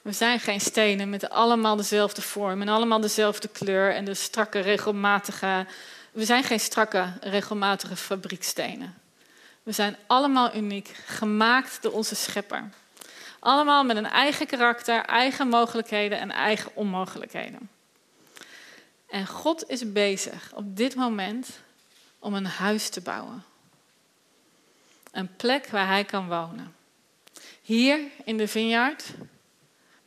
We 0.08 0.14
zijn 0.14 0.40
geen 0.40 0.62
stenen 0.62 1.10
met 1.10 1.30
allemaal 1.30 1.76
dezelfde 1.76 2.22
vorm 2.22 2.62
en 2.62 2.68
allemaal 2.68 3.00
dezelfde 3.00 3.48
kleur 3.48 3.94
en 3.94 4.06
de 4.06 4.14
strakke, 4.14 4.60
regelmatige. 4.60 5.66
We 6.12 6.26
zijn 6.26 6.44
geen 6.44 6.60
strakke, 6.60 7.14
regelmatige 7.22 7.96
fabriekstenen. 7.96 8.98
We 9.64 9.72
zijn 9.72 9.96
allemaal 10.06 10.56
uniek, 10.56 10.88
gemaakt 11.06 11.82
door 11.82 11.92
onze 11.92 12.16
schepper. 12.16 12.70
Allemaal 13.40 13.84
met 13.84 13.98
een 13.98 14.06
eigen 14.06 14.48
karakter, 14.48 15.06
eigen 15.06 15.48
mogelijkheden 15.48 16.20
en 16.20 16.32
eigen 16.32 16.72
onmogelijkheden. 16.74 17.70
En 19.08 19.28
God 19.28 19.70
is 19.70 19.92
bezig 19.92 20.52
op 20.54 20.78
dit 20.78 20.96
moment 20.96 21.60
om 22.20 22.34
een 22.34 22.46
huis 22.46 22.90
te 22.90 23.02
bouwen. 23.02 23.44
Een 25.12 25.36
plek 25.36 25.68
waar 25.68 25.88
hij 25.88 26.04
kan 26.04 26.28
wonen. 26.28 26.76
Hier 27.62 28.00
in 28.24 28.38
de 28.38 28.48
vineyard. 28.48 29.04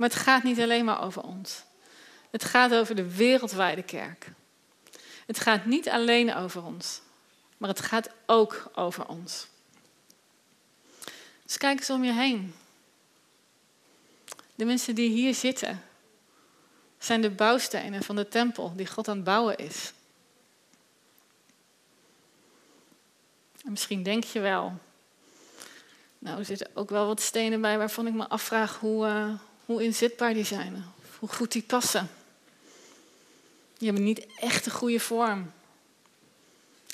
Maar 0.01 0.09
het 0.09 0.19
gaat 0.19 0.43
niet 0.43 0.61
alleen 0.61 0.85
maar 0.85 1.03
over 1.03 1.23
ons. 1.23 1.63
Het 2.31 2.45
gaat 2.45 2.75
over 2.75 2.95
de 2.95 3.15
wereldwijde 3.15 3.83
kerk. 3.83 4.33
Het 5.27 5.41
gaat 5.41 5.65
niet 5.65 5.89
alleen 5.89 6.35
over 6.35 6.65
ons, 6.65 7.01
maar 7.57 7.69
het 7.69 7.81
gaat 7.81 8.11
ook 8.27 8.71
over 8.75 9.07
ons. 9.07 9.47
Dus 11.45 11.57
kijk 11.57 11.79
eens 11.79 11.91
om 11.91 12.05
je 12.05 12.13
heen. 12.13 12.55
De 14.55 14.65
mensen 14.65 14.95
die 14.95 15.11
hier 15.11 15.35
zitten 15.35 15.83
zijn 16.99 17.21
de 17.21 17.31
bouwstenen 17.31 18.03
van 18.03 18.17
de 18.17 18.29
tempel 18.29 18.73
die 18.77 18.87
God 18.87 19.09
aan 19.09 19.17
het 19.17 19.25
bouwen 19.25 19.57
is. 19.57 19.93
En 23.65 23.71
misschien 23.71 24.03
denk 24.03 24.25
je 24.25 24.41
wel, 24.41 24.79
nou 26.19 26.39
er 26.39 26.45
zitten 26.45 26.71
ook 26.75 26.91
wel 26.91 27.07
wat 27.07 27.21
stenen 27.21 27.61
bij 27.61 27.79
waarvan 27.79 28.07
ik 28.07 28.15
me 28.15 28.29
afvraag 28.29 28.79
hoe, 28.79 29.07
uh, 29.07 29.33
hoe 29.71 29.83
inzetbaar 29.83 30.35
die 30.35 30.45
zijn, 30.45 30.85
hoe 31.19 31.29
goed 31.29 31.53
die 31.53 31.63
passen. 31.63 32.11
Die 33.79 33.89
hebben 33.89 34.05
niet 34.05 34.27
echt 34.37 34.67
een 34.67 34.73
goede 34.73 35.01
vorm. 35.01 35.53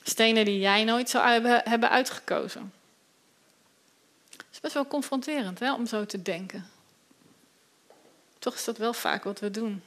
Stenen 0.03 0.45
die 0.45 0.59
jij 0.59 0.85
nooit 0.85 1.11
zou 1.11 1.47
hebben 1.49 1.91
uitgekozen. 1.91 2.73
Het 4.31 4.47
is 4.53 4.61
best 4.61 4.75
wel 4.75 4.87
confronterend 4.87 5.59
hè, 5.59 5.75
om 5.75 5.87
zo 5.87 6.07
te 6.07 6.23
denken. 6.23 6.71
Toch 8.39 8.55
is 8.55 8.65
dat 8.65 8.79
wel 8.79 8.93
vaak 8.93 9.25
wat 9.25 9.41
we 9.41 9.51
doen. 9.51 9.83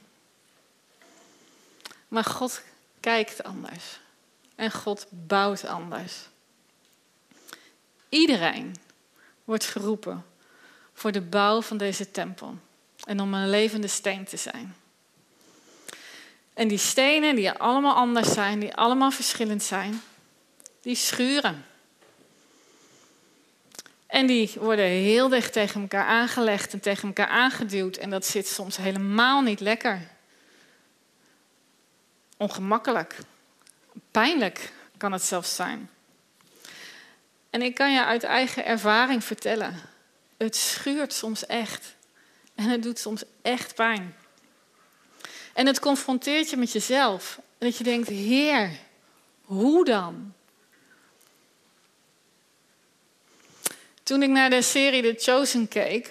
Maar 2.08 2.24
God 2.24 2.62
kijkt 3.00 3.42
anders. 3.42 4.00
En 4.54 4.72
God 4.72 5.06
bouwt 5.10 5.64
anders. 5.64 6.14
Iedereen 8.08 8.76
wordt 9.44 9.64
geroepen 9.64 10.24
voor 10.92 11.12
de 11.12 11.20
bouw 11.20 11.62
van 11.62 11.76
deze 11.76 12.10
tempel. 12.10 12.58
En 13.10 13.20
om 13.20 13.34
een 13.34 13.50
levende 13.50 13.88
steen 13.88 14.24
te 14.24 14.36
zijn. 14.36 14.74
En 16.54 16.68
die 16.68 16.78
stenen 16.78 17.36
die 17.36 17.50
allemaal 17.50 17.94
anders 17.94 18.32
zijn, 18.32 18.60
die 18.60 18.74
allemaal 18.74 19.10
verschillend 19.10 19.62
zijn, 19.62 20.02
die 20.80 20.94
schuren. 20.94 21.64
En 24.06 24.26
die 24.26 24.52
worden 24.56 24.84
heel 24.84 25.28
dicht 25.28 25.52
tegen 25.52 25.80
elkaar 25.80 26.06
aangelegd 26.06 26.72
en 26.72 26.80
tegen 26.80 27.08
elkaar 27.08 27.26
aangeduwd. 27.26 27.96
En 27.96 28.10
dat 28.10 28.26
zit 28.26 28.46
soms 28.46 28.76
helemaal 28.76 29.40
niet 29.40 29.60
lekker. 29.60 30.08
Ongemakkelijk. 32.36 33.18
Pijnlijk 34.10 34.72
kan 34.96 35.12
het 35.12 35.22
zelfs 35.22 35.54
zijn. 35.54 35.90
En 37.50 37.62
ik 37.62 37.74
kan 37.74 37.92
je 37.92 38.04
uit 38.04 38.22
eigen 38.22 38.64
ervaring 38.64 39.24
vertellen: 39.24 39.80
het 40.36 40.56
schuurt 40.56 41.12
soms 41.12 41.46
echt. 41.46 41.98
En 42.60 42.68
het 42.68 42.82
doet 42.82 42.98
soms 42.98 43.22
echt 43.42 43.74
pijn. 43.74 44.14
En 45.54 45.66
het 45.66 45.78
confronteert 45.78 46.50
je 46.50 46.56
met 46.56 46.72
jezelf. 46.72 47.40
Dat 47.58 47.76
je 47.76 47.84
denkt: 47.84 48.08
Heer, 48.08 48.70
hoe 49.44 49.84
dan? 49.84 50.32
Toen 54.02 54.22
ik 54.22 54.28
naar 54.28 54.50
de 54.50 54.62
serie 54.62 55.02
The 55.02 55.22
Chosen 55.22 55.68
keek, 55.68 56.10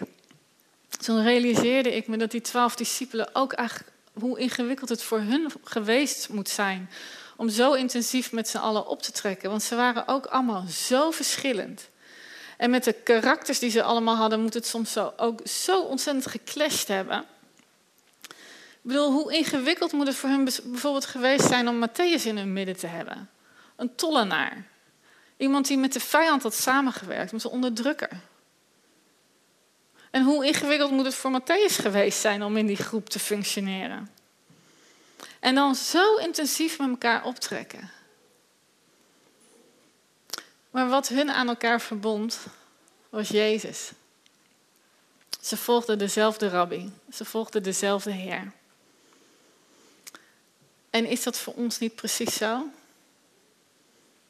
toen 0.89 1.23
realiseerde 1.23 1.95
ik 1.95 2.07
me 2.07 2.17
dat 2.17 2.31
die 2.31 2.41
twaalf 2.41 2.75
discipelen 2.75 3.35
ook 3.35 3.53
eigenlijk 3.53 3.91
hoe 4.13 4.39
ingewikkeld 4.39 4.89
het 4.89 5.03
voor 5.03 5.19
hun 5.19 5.51
geweest 5.63 6.29
moet 6.29 6.49
zijn 6.49 6.89
om 7.37 7.49
zo 7.49 7.73
intensief 7.73 8.31
met 8.31 8.49
z'n 8.49 8.57
allen 8.57 8.87
op 8.87 9.01
te 9.01 9.11
trekken. 9.11 9.49
Want 9.49 9.63
ze 9.63 9.75
waren 9.75 10.07
ook 10.07 10.25
allemaal 10.25 10.65
zo 10.67 11.11
verschillend. 11.11 11.89
En 12.59 12.69
met 12.69 12.83
de 12.83 12.93
karakters 12.93 13.59
die 13.59 13.69
ze 13.69 13.83
allemaal 13.83 14.15
hadden, 14.15 14.41
moet 14.41 14.53
het 14.53 14.67
soms 14.67 14.91
zo, 14.91 15.13
ook 15.17 15.47
zo 15.47 15.81
ontzettend 15.81 16.27
geclashed 16.27 16.87
hebben. 16.87 17.25
Ik 18.21 18.81
bedoel, 18.81 19.11
hoe 19.11 19.33
ingewikkeld 19.33 19.91
moet 19.91 20.07
het 20.07 20.15
voor 20.15 20.29
hen 20.29 20.43
bijvoorbeeld 20.43 21.05
geweest 21.05 21.47
zijn 21.47 21.67
om 21.67 21.87
Matthäus 21.87 22.23
in 22.23 22.37
hun 22.37 22.53
midden 22.53 22.77
te 22.77 22.87
hebben? 22.87 23.29
Een 23.75 23.95
tollenaar. 23.95 24.65
Iemand 25.37 25.67
die 25.67 25.77
met 25.77 25.93
de 25.93 25.99
vijand 25.99 26.43
had 26.43 26.53
samengewerkt, 26.53 27.31
met 27.31 27.43
een 27.43 27.49
onderdrukker. 27.49 28.11
En 30.11 30.23
hoe 30.23 30.45
ingewikkeld 30.45 30.91
moet 30.91 31.05
het 31.05 31.15
voor 31.15 31.41
Matthäus 31.41 31.75
geweest 31.75 32.19
zijn 32.19 32.43
om 32.43 32.57
in 32.57 32.65
die 32.65 32.77
groep 32.77 33.09
te 33.09 33.19
functioneren? 33.19 34.09
En 35.39 35.55
dan 35.55 35.75
zo 35.75 36.15
intensief 36.15 36.79
met 36.79 36.89
elkaar 36.89 37.25
optrekken. 37.25 37.89
Maar 40.69 40.89
wat 40.89 41.07
hun 41.07 41.31
aan 41.31 41.47
elkaar 41.47 41.81
verbond, 41.81 42.39
was 43.09 43.29
Jezus. 43.29 43.91
Ze 45.41 45.57
volgden 45.57 45.97
dezelfde 45.97 46.49
rabbi. 46.49 46.91
Ze 47.13 47.25
volgden 47.25 47.63
dezelfde 47.63 48.11
Heer. 48.11 48.51
En 50.89 51.05
is 51.05 51.23
dat 51.23 51.37
voor 51.37 51.53
ons 51.53 51.79
niet 51.79 51.95
precies 51.95 52.35
zo? 52.35 52.69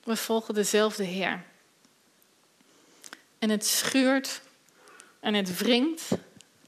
We 0.03 0.15
volgen 0.15 0.53
dezelfde 0.53 1.03
Heer. 1.03 1.43
En 3.39 3.49
het 3.49 3.65
schuurt 3.65 4.41
en 5.19 5.33
het 5.33 5.57
wringt 5.57 6.09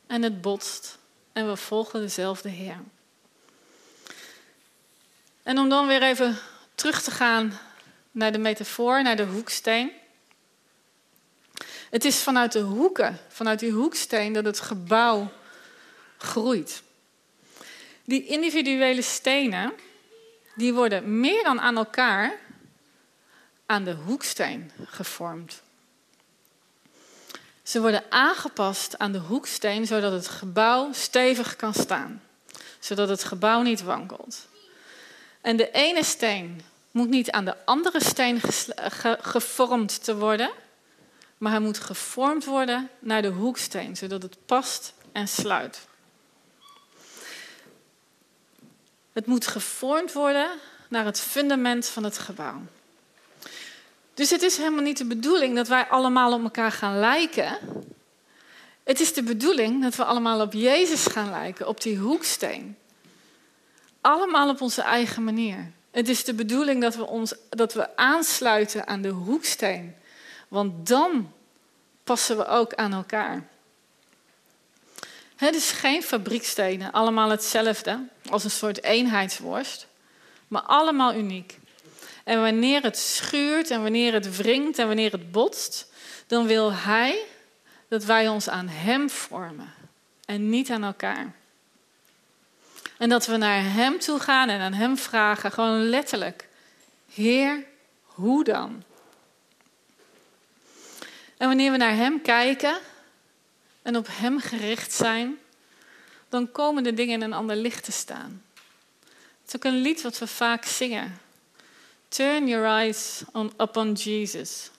en 0.07 0.21
het 0.21 0.41
botst. 0.41 0.97
En 1.33 1.47
we 1.47 1.55
volgen 1.55 2.01
dezelfde 2.01 2.49
Heer. 2.49 2.79
En 5.43 5.57
om 5.57 5.69
dan 5.69 5.87
weer 5.87 6.03
even 6.03 6.37
terug 6.75 7.01
te 7.01 7.11
gaan 7.11 7.59
naar 8.11 8.31
de 8.31 8.37
metafoor, 8.37 9.03
naar 9.03 9.15
de 9.15 9.25
hoeksteen. 9.25 9.91
Het 11.89 12.05
is 12.05 12.23
vanuit 12.23 12.51
de 12.51 12.59
hoeken, 12.59 13.19
vanuit 13.27 13.59
die 13.59 13.71
hoeksteen, 13.71 14.33
dat 14.33 14.45
het 14.45 14.59
gebouw 14.59 15.31
groeit. 16.17 16.83
Die 18.05 18.25
individuele 18.25 19.01
stenen, 19.01 19.73
die 20.55 20.73
worden 20.73 21.19
meer 21.19 21.43
dan 21.43 21.61
aan 21.61 21.77
elkaar 21.77 22.39
aan 23.65 23.83
de 23.83 23.93
hoeksteen 23.93 24.71
gevormd. 24.85 25.61
Ze 27.63 27.81
worden 27.81 28.03
aangepast 28.09 28.97
aan 28.97 29.11
de 29.11 29.17
hoeksteen, 29.17 29.85
zodat 29.85 30.11
het 30.11 30.27
gebouw 30.27 30.93
stevig 30.93 31.55
kan 31.55 31.73
staan. 31.73 32.21
Zodat 32.79 33.09
het 33.09 33.23
gebouw 33.23 33.61
niet 33.61 33.81
wankelt. 33.81 34.47
En 35.41 35.57
de 35.57 35.71
ene 35.71 36.03
steen 36.03 36.61
moet 36.91 37.09
niet 37.09 37.31
aan 37.31 37.45
de 37.45 37.65
andere 37.65 38.03
steen 38.03 38.41
gevormd 39.21 40.03
te 40.03 40.15
worden, 40.15 40.51
maar 41.37 41.51
hij 41.51 41.61
moet 41.61 41.79
gevormd 41.79 42.45
worden 42.45 42.89
naar 42.99 43.21
de 43.21 43.27
hoeksteen, 43.27 43.97
zodat 43.97 44.21
het 44.21 44.37
past 44.45 44.93
en 45.11 45.27
sluit. 45.27 45.87
Het 49.13 49.25
moet 49.25 49.47
gevormd 49.47 50.13
worden 50.13 50.49
naar 50.87 51.05
het 51.05 51.19
fundament 51.19 51.87
van 51.87 52.03
het 52.03 52.17
gebouw. 52.17 52.61
Dus 54.13 54.29
het 54.29 54.41
is 54.41 54.57
helemaal 54.57 54.83
niet 54.83 54.97
de 54.97 55.05
bedoeling 55.05 55.55
dat 55.55 55.67
wij 55.67 55.87
allemaal 55.87 56.33
op 56.33 56.43
elkaar 56.43 56.71
gaan 56.71 56.99
lijken. 56.99 57.57
Het 58.83 58.99
is 58.99 59.13
de 59.13 59.23
bedoeling 59.23 59.81
dat 59.81 59.95
we 59.95 60.03
allemaal 60.03 60.41
op 60.41 60.53
Jezus 60.53 61.05
gaan 61.05 61.29
lijken, 61.29 61.67
op 61.67 61.81
die 61.81 61.97
hoeksteen. 61.97 62.77
Allemaal 64.01 64.49
op 64.49 64.61
onze 64.61 64.81
eigen 64.81 65.23
manier. 65.23 65.71
Het 65.91 66.09
is 66.09 66.23
de 66.23 66.33
bedoeling 66.33 66.81
dat 66.81 66.95
we, 66.95 67.07
ons, 67.07 67.33
dat 67.49 67.73
we 67.73 67.97
aansluiten 67.97 68.87
aan 68.87 69.01
de 69.01 69.09
hoeksteen. 69.09 69.95
Want 70.47 70.87
dan 70.87 71.31
passen 72.03 72.37
we 72.37 72.47
ook 72.47 72.73
aan 72.73 72.93
elkaar. 72.93 73.47
Het 75.35 75.55
is 75.55 75.71
geen 75.71 76.03
fabriekstenen, 76.03 76.91
allemaal 76.91 77.29
hetzelfde, 77.29 78.07
als 78.29 78.43
een 78.43 78.51
soort 78.51 78.83
eenheidsworst, 78.83 79.87
maar 80.47 80.61
allemaal 80.61 81.13
uniek. 81.13 81.59
En 82.23 82.41
wanneer 82.41 82.83
het 82.83 82.97
schuurt 82.97 83.69
en 83.69 83.81
wanneer 83.81 84.13
het 84.13 84.37
wringt 84.37 84.79
en 84.79 84.87
wanneer 84.87 85.11
het 85.11 85.31
botst, 85.31 85.87
dan 86.27 86.47
wil 86.47 86.73
Hij 86.73 87.23
dat 87.87 88.03
wij 88.03 88.27
ons 88.27 88.49
aan 88.49 88.67
Hem 88.67 89.09
vormen 89.09 89.73
en 90.25 90.49
niet 90.49 90.69
aan 90.69 90.83
elkaar. 90.83 91.35
En 93.01 93.09
dat 93.09 93.25
we 93.25 93.37
naar 93.37 93.63
Hem 93.63 93.99
toe 93.99 94.19
gaan 94.19 94.49
en 94.49 94.59
aan 94.59 94.73
Hem 94.73 94.97
vragen, 94.97 95.51
gewoon 95.51 95.89
letterlijk: 95.89 96.47
Heer, 97.13 97.65
hoe 98.03 98.43
dan? 98.43 98.83
En 101.37 101.47
wanneer 101.47 101.71
we 101.71 101.77
naar 101.77 101.95
Hem 101.95 102.21
kijken 102.21 102.77
en 103.81 103.95
op 103.95 104.07
Hem 104.09 104.39
gericht 104.39 104.93
zijn, 104.93 105.37
dan 106.29 106.51
komen 106.51 106.83
de 106.83 106.93
dingen 106.93 107.13
in 107.13 107.21
een 107.21 107.33
ander 107.33 107.55
licht 107.55 107.83
te 107.83 107.91
staan. 107.91 108.43
Het 109.03 109.47
is 109.47 109.55
ook 109.55 109.63
een 109.63 109.81
lied 109.81 110.01
wat 110.01 110.17
we 110.17 110.27
vaak 110.27 110.65
zingen. 110.65 111.19
Turn 112.07 112.47
your 112.47 112.65
eyes 112.65 113.23
on, 113.31 113.53
upon 113.57 113.93
Jesus. 113.93 114.69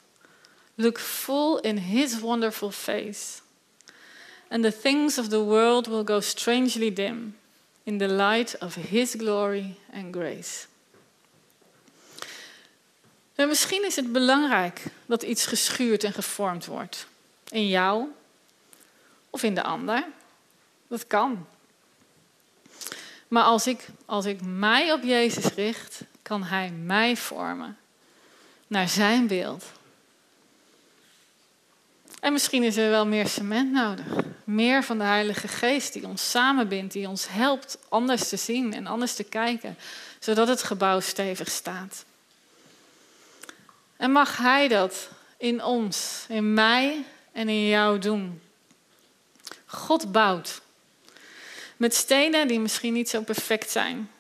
Look 0.75 0.99
full 0.99 1.59
in 1.61 1.77
his 1.77 2.19
wonderful 2.19 2.71
face. 2.71 3.41
And 4.49 4.63
the 4.63 4.79
things 4.81 5.19
of 5.19 5.29
the 5.29 5.43
world 5.43 5.87
will 5.87 6.05
go 6.05 6.21
strangely 6.21 6.93
dim 6.93 7.41
in 7.83 7.99
the 7.99 8.09
light 8.09 8.59
of 8.59 8.75
his 8.75 9.15
glory 9.19 9.75
and 9.93 10.15
grace. 10.15 10.67
En 13.35 13.49
misschien 13.49 13.85
is 13.85 13.97
het 13.97 14.13
belangrijk 14.13 14.85
dat 15.07 15.23
iets 15.23 15.47
geschuurd 15.47 16.05
en 16.05 16.13
gevormd 16.13 16.67
wordt. 16.67 17.07
In 17.49 17.69
jou 17.69 18.07
of 19.31 19.43
in 19.43 19.55
de 19.55 19.63
ander. 19.63 20.05
Dat 20.89 21.07
kan. 21.07 21.47
Maar 23.29 23.43
als 23.43 23.67
ik, 23.67 23.87
als 24.05 24.25
ik 24.25 24.41
mij 24.43 24.93
op 24.93 25.03
Jezus 25.03 25.45
richt, 25.45 26.01
kan 26.23 26.43
Hij 26.43 26.71
mij 26.71 27.17
vormen 27.17 27.79
naar 28.67 28.89
Zijn 28.89 29.27
beeld. 29.27 29.65
En 32.23 32.33
misschien 32.33 32.63
is 32.63 32.77
er 32.77 32.91
wel 32.91 33.07
meer 33.07 33.29
cement 33.29 33.73
nodig. 33.73 34.07
Meer 34.45 34.85
van 34.85 34.99
de 34.99 35.05
Heilige 35.05 35.49
Geest 35.49 35.93
die 35.93 36.07
ons 36.07 36.31
samenbindt, 36.31 36.93
die 36.93 37.09
ons 37.09 37.29
helpt 37.29 37.79
anders 37.89 38.29
te 38.29 38.37
zien 38.37 38.75
en 38.75 38.87
anders 38.87 39.15
te 39.15 39.25
kijken, 39.25 39.77
zodat 40.19 40.49
het 40.49 40.63
gebouw 40.63 41.01
stevig 41.01 41.51
staat. 41.51 42.05
En 43.97 44.11
mag 44.11 44.37
Hij 44.37 44.69
dat 44.69 45.09
in 45.37 45.65
ons, 45.65 46.25
in 46.29 46.55
mij 46.55 47.05
en 47.33 47.49
in 47.49 47.69
jou 47.69 47.99
doen. 47.99 48.43
God 49.67 50.13
bouwt. 50.13 50.61
Met 51.77 51.95
stenen 51.95 52.49
die 52.49 52.61
misschien 52.61 52.93
niet 52.93 53.09
zo 53.09 53.23
perfect 53.23 53.71
zijn. 53.71 54.11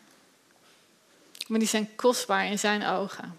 Maar 1.46 1.58
die 1.58 1.68
zijn 1.68 1.94
kostbaar 1.96 2.46
in 2.46 2.58
zijn 2.58 2.86
ogen. 2.86 3.38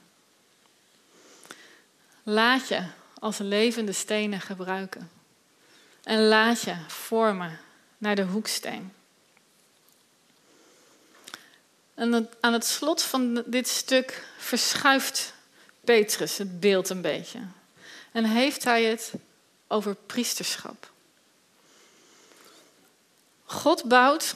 Laat 2.23 2.67
je 2.67 2.83
als 3.23 3.37
levende 3.37 3.91
stenen 3.91 4.41
gebruiken. 4.41 5.11
En 6.03 6.27
laat 6.27 6.61
je 6.61 6.75
vormen 6.87 7.59
naar 7.97 8.15
de 8.15 8.23
hoeksteen. 8.23 8.93
En 11.93 12.29
aan 12.39 12.53
het 12.53 12.65
slot 12.65 13.01
van 13.01 13.43
dit 13.45 13.67
stuk 13.67 14.27
verschuift 14.37 15.33
Petrus 15.83 16.37
het 16.37 16.59
beeld 16.59 16.89
een 16.89 17.01
beetje. 17.01 17.39
En 18.11 18.25
heeft 18.25 18.63
hij 18.63 18.83
het 18.83 19.13
over 19.67 19.95
priesterschap. 19.95 20.91
God 23.45 23.83
bouwt 23.83 24.35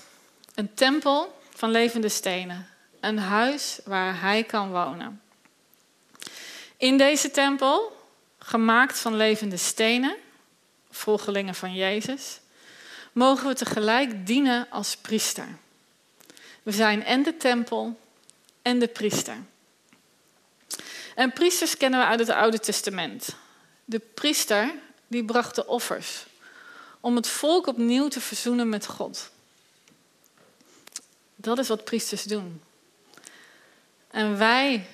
een 0.56 0.74
tempel 0.74 1.40
van 1.54 1.72
levende 1.72 2.10
stenen. 2.10 2.68
Een 3.00 3.20
huis 3.20 3.80
waar 3.86 4.22
hij 4.22 4.44
kan 4.44 4.72
wonen. 4.72 5.22
In 6.78 6.98
deze 6.98 7.32
tempel, 7.32 7.97
gemaakt 8.48 9.00
van 9.00 9.16
levende 9.16 9.58
stenen, 9.58 10.16
volgelingen 10.92 11.56
van 11.56 11.74
Jezus, 11.74 12.40
mogen 13.12 13.48
we 13.48 13.54
tegelijk 13.54 14.26
dienen 14.26 14.68
als 14.70 14.98
priester. 14.98 15.48
We 16.64 16.72
zijn 16.72 17.04
en 17.04 17.24
de 17.24 17.38
tempel 17.38 18.00
en 18.62 18.80
de 18.80 18.88
priester. 18.88 19.38
En 21.16 21.34
priesters 21.34 21.78
kennen 21.78 22.00
we 22.00 22.06
uit 22.06 22.20
het 22.20 22.30
Oude 22.30 22.60
Testament. 22.60 23.36
De 23.86 24.00
priester 24.00 24.74
die 25.08 25.26
bracht 25.26 25.56
de 25.56 25.68
offers 25.68 26.26
om 27.00 27.16
het 27.16 27.28
volk 27.28 27.68
opnieuw 27.68 28.08
te 28.08 28.22
verzoenen 28.22 28.70
met 28.70 28.86
God. 28.86 29.30
Dat 31.36 31.58
is 31.60 31.68
wat 31.68 31.84
priesters 31.84 32.24
doen. 32.24 32.62
En 34.08 34.38
wij 34.38 34.88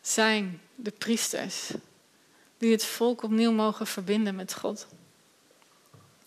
zijn 0.00 0.60
de 0.74 0.90
priesters 0.90 1.70
die 2.58 2.72
het 2.72 2.84
volk 2.84 3.22
opnieuw 3.22 3.52
mogen 3.52 3.86
verbinden 3.86 4.34
met 4.34 4.54
God. 4.54 4.86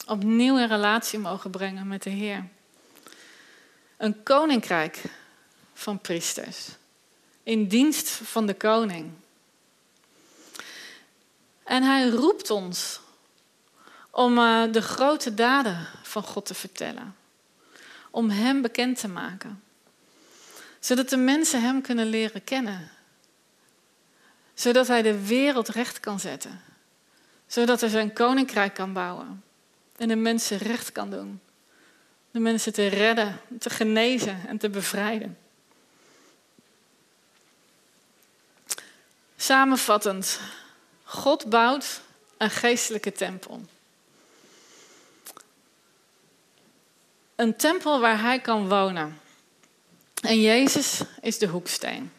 Opnieuw 0.08 0.58
in 0.58 0.68
relatie 0.68 1.20
mogen 1.20 1.52
brengen 1.52 1.88
met 1.88 2.04
de 2.04 2.10
Heer. 2.10 2.48
Een 3.98 4.24
koninkrijk 4.24 5.04
van 5.74 6.00
priesters. 6.00 6.68
In 7.44 7.68
dienst 7.68 8.10
van 8.10 8.46
de 8.46 8.54
koning. 8.54 9.12
En 11.64 11.84
hij 11.84 12.10
roept 12.10 12.50
ons 12.50 13.00
om 14.10 14.38
uh, 14.38 14.64
de 14.72 14.82
grote 14.82 15.34
daden 15.34 15.88
van 16.04 16.24
God 16.24 16.46
te 16.46 16.54
vertellen. 16.54 17.16
Om 18.10 18.30
Hem 18.30 18.62
bekend 18.62 19.00
te 19.00 19.08
maken. 19.08 19.64
Zodat 20.80 21.10
de 21.10 21.18
mensen 21.18 21.62
Hem 21.62 21.82
kunnen 21.82 22.06
leren 22.06 22.44
kennen. 22.44 22.92
Zodat 24.62 24.88
Hij 24.88 25.02
de 25.02 25.26
wereld 25.26 25.68
recht 25.68 26.00
kan 26.00 26.20
zetten. 26.20 26.62
Zodat 27.48 27.82
Hij 27.82 27.90
zijn 27.90 28.14
koninkrijk 28.14 28.74
kan 28.74 28.94
bouwen. 28.94 29.44
En 29.98 30.08
de 30.08 30.16
mensen 30.16 30.58
recht 30.58 30.92
kan 30.92 31.10
doen. 31.10 31.42
De 32.32 32.40
mensen 32.40 32.74
te 32.74 32.88
redden, 32.88 33.40
te 33.60 33.70
genezen 33.70 34.48
en 34.48 34.58
te 34.58 34.70
bevrijden. 34.70 35.38
Samenvattend, 39.38 40.40
God 41.04 41.50
bouwt 41.50 42.02
een 42.38 42.50
geestelijke 42.50 43.12
tempel. 43.12 43.62
Een 47.36 47.56
tempel 47.56 48.00
waar 48.00 48.22
hij 48.22 48.40
kan 48.40 48.70
wonen. 48.70 49.20
En 50.22 50.42
Jezus 50.42 51.02
is 51.22 51.38
de 51.38 51.48
hoeksteen. 51.48 52.12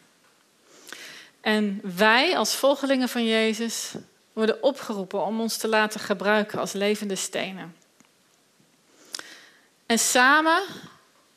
En 1.43 1.79
wij 1.95 2.37
als 2.37 2.55
volgelingen 2.55 3.09
van 3.09 3.25
Jezus 3.25 3.93
worden 4.33 4.63
opgeroepen 4.63 5.25
om 5.25 5.41
ons 5.41 5.57
te 5.57 5.67
laten 5.67 5.99
gebruiken 5.99 6.59
als 6.59 6.71
levende 6.71 7.15
stenen. 7.15 7.75
En 9.85 9.99
samen 9.99 10.63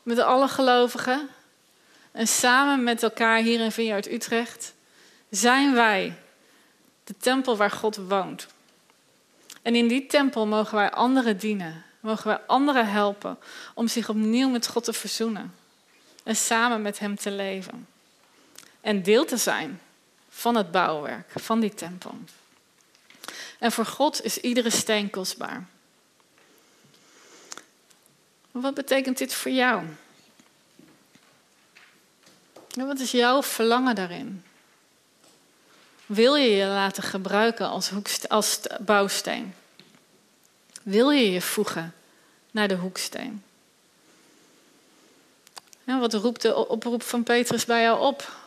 met 0.02 0.18
alle 0.18 0.48
gelovigen 0.48 1.28
en 2.12 2.26
samen 2.26 2.84
met 2.84 3.02
elkaar 3.02 3.42
hier 3.42 3.60
in 3.60 3.72
Vineyard 3.72 4.10
Utrecht 4.10 4.74
zijn 5.30 5.74
wij 5.74 6.18
de 7.04 7.14
tempel 7.16 7.56
waar 7.56 7.70
God 7.70 7.96
woont. 7.96 8.46
En 9.62 9.74
in 9.74 9.88
die 9.88 10.06
tempel 10.06 10.46
mogen 10.46 10.76
wij 10.76 10.90
anderen 10.90 11.38
dienen, 11.38 11.84
mogen 12.00 12.26
wij 12.26 12.40
anderen 12.46 12.90
helpen 12.90 13.38
om 13.74 13.88
zich 13.88 14.08
opnieuw 14.08 14.48
met 14.48 14.66
God 14.66 14.84
te 14.84 14.92
verzoenen 14.92 15.54
en 16.24 16.36
samen 16.36 16.82
met 16.82 16.98
Hem 16.98 17.16
te 17.16 17.30
leven. 17.30 17.86
En 18.80 19.02
deel 19.02 19.24
te 19.24 19.36
zijn 19.36 19.80
van 20.36 20.54
het 20.54 20.70
bouwwerk, 20.70 21.30
van 21.34 21.60
die 21.60 21.74
tempel. 21.74 22.18
En 23.58 23.72
voor 23.72 23.86
God 23.86 24.24
is 24.24 24.38
iedere 24.38 24.70
steen 24.70 25.10
kostbaar. 25.10 25.66
Wat 28.50 28.74
betekent 28.74 29.18
dit 29.18 29.34
voor 29.34 29.52
jou? 29.52 29.84
wat 32.74 32.98
is 32.98 33.10
jouw 33.10 33.42
verlangen 33.42 33.94
daarin? 33.94 34.44
Wil 36.06 36.34
je 36.34 36.48
je 36.48 36.66
laten 36.66 37.02
gebruiken 37.02 37.68
als, 37.68 37.90
als 38.28 38.60
bouwsteen? 38.80 39.54
Wil 40.82 41.10
je 41.10 41.30
je 41.30 41.40
voegen 41.40 41.94
naar 42.50 42.68
de 42.68 42.76
hoeksteen? 42.76 43.44
wat 45.84 46.14
roept 46.14 46.42
de 46.42 46.68
oproep 46.68 47.02
van 47.02 47.22
Petrus 47.22 47.64
bij 47.64 47.82
jou 47.82 48.00
op? 48.00 48.45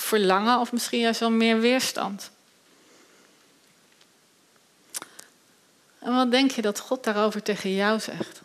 Verlangen 0.00 0.58
of 0.58 0.72
misschien 0.72 1.00
juist 1.00 1.20
wel 1.20 1.30
meer 1.30 1.60
weerstand? 1.60 2.30
En 5.98 6.14
wat 6.14 6.30
denk 6.30 6.50
je 6.50 6.62
dat 6.62 6.78
God 6.78 7.04
daarover 7.04 7.42
tegen 7.42 7.74
jou 7.74 8.00
zegt? 8.00 8.40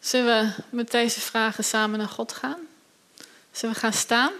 Zullen 0.00 0.54
we 0.56 0.62
met 0.76 0.90
deze 0.90 1.20
vragen 1.20 1.64
samen 1.64 1.98
naar 1.98 2.08
God 2.08 2.32
gaan? 2.32 2.58
Zullen 3.50 3.74
we 3.74 3.80
gaan 3.80 3.92
staan? 3.92 4.32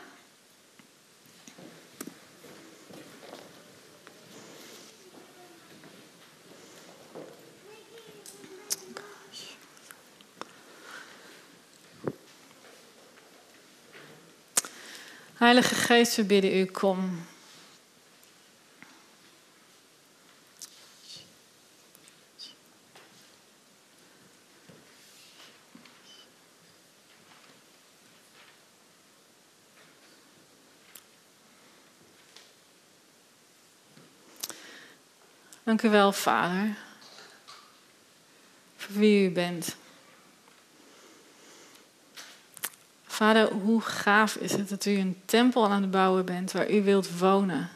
Heilige 15.56 15.84
Geest, 15.86 16.16
we 16.16 16.24
bidden 16.24 16.56
u, 16.56 16.64
kom. 16.66 17.26
Dank 35.64 35.82
u 35.82 35.90
wel, 35.90 36.12
Vader, 36.12 36.76
voor 38.76 38.96
wie 38.96 39.28
u 39.28 39.32
bent. 39.32 39.76
Vader, 43.16 43.52
hoe 43.52 43.80
gaaf 43.80 44.34
is 44.34 44.52
het 44.52 44.68
dat 44.68 44.84
u 44.84 44.90
een 44.90 45.20
tempel 45.24 45.68
aan 45.68 45.82
het 45.82 45.90
bouwen 45.90 46.24
bent 46.24 46.52
waar 46.52 46.70
u 46.70 46.82
wilt 46.82 47.18
wonen. 47.18 47.70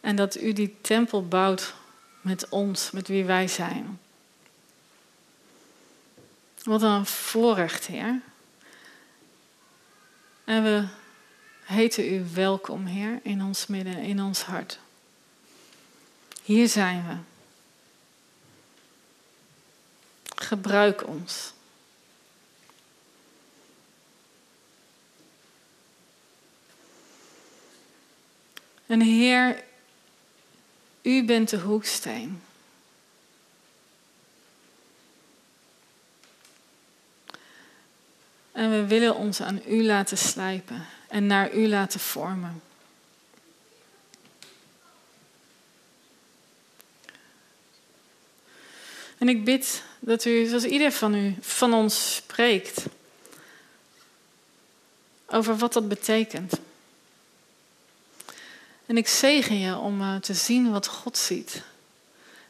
En 0.00 0.16
dat 0.16 0.40
u 0.40 0.52
die 0.52 0.76
tempel 0.80 1.28
bouwt 1.28 1.74
met 2.20 2.48
ons, 2.48 2.90
met 2.90 3.08
wie 3.08 3.24
wij 3.24 3.48
zijn. 3.48 4.00
Wat 6.62 6.82
een 6.82 7.06
voorrecht, 7.06 7.86
Heer. 7.86 8.20
En 10.44 10.62
we 10.62 10.86
heten 11.64 12.12
u 12.12 12.24
welkom, 12.34 12.86
Heer, 12.86 13.20
in 13.22 13.42
ons 13.42 13.66
midden, 13.66 13.96
in 13.96 14.22
ons 14.22 14.42
hart. 14.42 14.78
Hier 16.42 16.68
zijn 16.68 17.06
we. 17.08 17.16
Gebruik 20.34 21.06
ons. 21.06 21.53
En 28.86 29.00
Heer, 29.00 29.64
u 31.02 31.24
bent 31.24 31.48
de 31.48 31.58
hoeksteen. 31.58 32.42
En 38.52 38.70
we 38.70 38.86
willen 38.86 39.14
ons 39.14 39.40
aan 39.40 39.60
u 39.66 39.84
laten 39.84 40.18
slijpen 40.18 40.86
en 41.08 41.26
naar 41.26 41.54
u 41.54 41.68
laten 41.68 42.00
vormen. 42.00 42.62
En 49.18 49.28
ik 49.28 49.44
bid 49.44 49.82
dat 49.98 50.24
u, 50.24 50.46
zoals 50.46 50.64
ieder 50.64 50.92
van 50.92 51.14
u, 51.14 51.36
van 51.40 51.74
ons 51.74 52.14
spreekt, 52.14 52.84
over 55.26 55.56
wat 55.56 55.72
dat 55.72 55.88
betekent. 55.88 56.52
En 58.86 58.96
ik 58.96 59.08
zegen 59.08 59.58
je 59.58 59.76
om 59.76 60.00
uh, 60.00 60.16
te 60.16 60.34
zien 60.34 60.70
wat 60.70 60.86
God 60.86 61.18
ziet. 61.18 61.62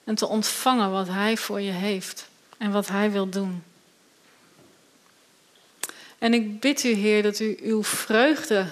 En 0.05 0.14
te 0.14 0.27
ontvangen 0.27 0.90
wat 0.90 1.09
Hij 1.09 1.37
voor 1.37 1.61
je 1.61 1.70
heeft 1.70 2.29
en 2.59 2.70
wat 2.70 2.88
Hij 2.88 3.11
wil 3.11 3.29
doen. 3.29 3.62
En 6.18 6.35
ik 6.35 6.61
bid 6.61 6.85
u, 6.85 6.88
Heer, 6.88 7.23
dat 7.23 7.38
u 7.38 7.59
uw 7.62 7.85
vreugde 7.85 8.66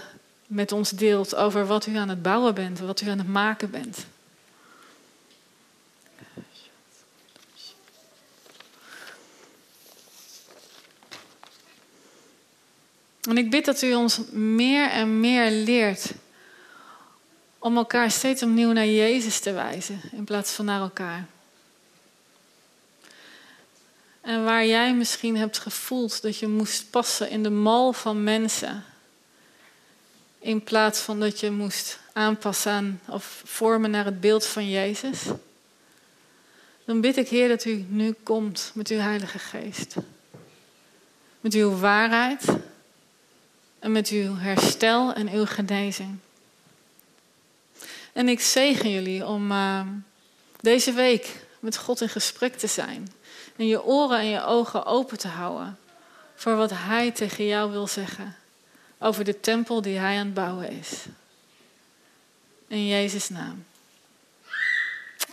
met 0.47 0.73
ons 0.73 0.91
deelt 0.91 1.35
over 1.35 1.67
wat 1.67 1.87
u 1.87 1.97
aan 1.97 2.09
het 2.09 2.23
bouwen 2.23 2.55
bent, 2.55 2.79
wat 2.79 3.01
u 3.01 3.09
aan 3.09 3.19
het 3.19 3.29
maken 3.29 3.71
bent. 3.71 4.07
En 13.29 13.39
ik 13.39 13.51
bid 13.51 13.65
dat 13.65 13.83
u 13.83 13.95
ons 13.95 14.21
meer 14.31 14.91
en 14.91 15.21
meer 15.21 15.51
leert 15.51 16.13
om 17.63 17.77
elkaar 17.77 18.11
steeds 18.11 18.43
opnieuw 18.43 18.73
naar 18.73 18.87
Jezus 18.87 19.41
te 19.41 19.53
wijzen 19.53 20.01
in 20.13 20.25
plaats 20.25 20.53
van 20.53 20.65
naar 20.65 20.81
elkaar. 20.81 21.27
En 24.21 24.45
waar 24.45 24.67
jij 24.67 24.95
misschien 24.95 25.37
hebt 25.37 25.59
gevoeld 25.59 26.23
dat 26.23 26.39
je 26.39 26.49
moest 26.49 26.91
passen 26.91 27.31
in 27.31 27.43
de 27.43 27.51
mal 27.51 27.93
van 27.93 28.25
mensen, 28.25 28.85
in 30.39 30.63
plaats 30.63 31.01
van 31.01 31.21
dat 31.21 31.41
je 31.41 31.51
moest 31.51 31.99
aanpassen 32.13 32.73
aan 32.73 33.01
of 33.07 33.43
vormen 33.45 33.91
naar 33.91 34.05
het 34.05 34.21
beeld 34.21 34.47
van 34.47 34.71
Jezus, 34.71 35.23
dan 36.85 37.01
bid 37.01 37.17
ik 37.17 37.29
Heer 37.29 37.49
dat 37.49 37.65
u 37.65 37.85
nu 37.89 38.15
komt 38.23 38.71
met 38.75 38.89
uw 38.89 38.99
Heilige 38.99 39.39
Geest. 39.39 39.95
Met 41.41 41.55
uw 41.55 41.79
waarheid 41.79 42.45
en 43.79 43.93
met 43.93 44.09
uw 44.09 44.37
herstel 44.37 45.13
en 45.13 45.29
uw 45.29 45.47
genezing. 45.47 46.19
En 48.13 48.29
ik 48.29 48.41
zegen 48.41 48.91
jullie 48.91 49.27
om 49.27 49.51
uh, 49.51 49.87
deze 50.61 50.93
week 50.93 51.45
met 51.61 51.77
God 51.77 52.01
in 52.01 52.09
gesprek 52.09 52.55
te 52.55 52.67
zijn. 52.67 53.13
En 53.57 53.67
je 53.67 53.85
oren 53.85 54.19
en 54.19 54.27
je 54.27 54.45
ogen 54.45 54.85
open 54.85 55.19
te 55.19 55.29
houden 55.29 55.79
voor 56.35 56.57
wat 56.57 56.71
Hij 56.75 57.11
tegen 57.11 57.47
jou 57.47 57.71
wil 57.71 57.87
zeggen 57.87 58.37
over 58.99 59.25
de 59.25 59.41
tempel 59.41 59.83
die 59.83 59.99
Hij 59.99 60.19
aan 60.19 60.25
het 60.25 60.35
bouwen 60.35 60.71
is. 60.71 61.05
In 62.67 62.87
Jezus' 62.87 63.29
naam. 63.29 63.65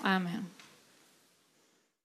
Amen. 0.02 0.59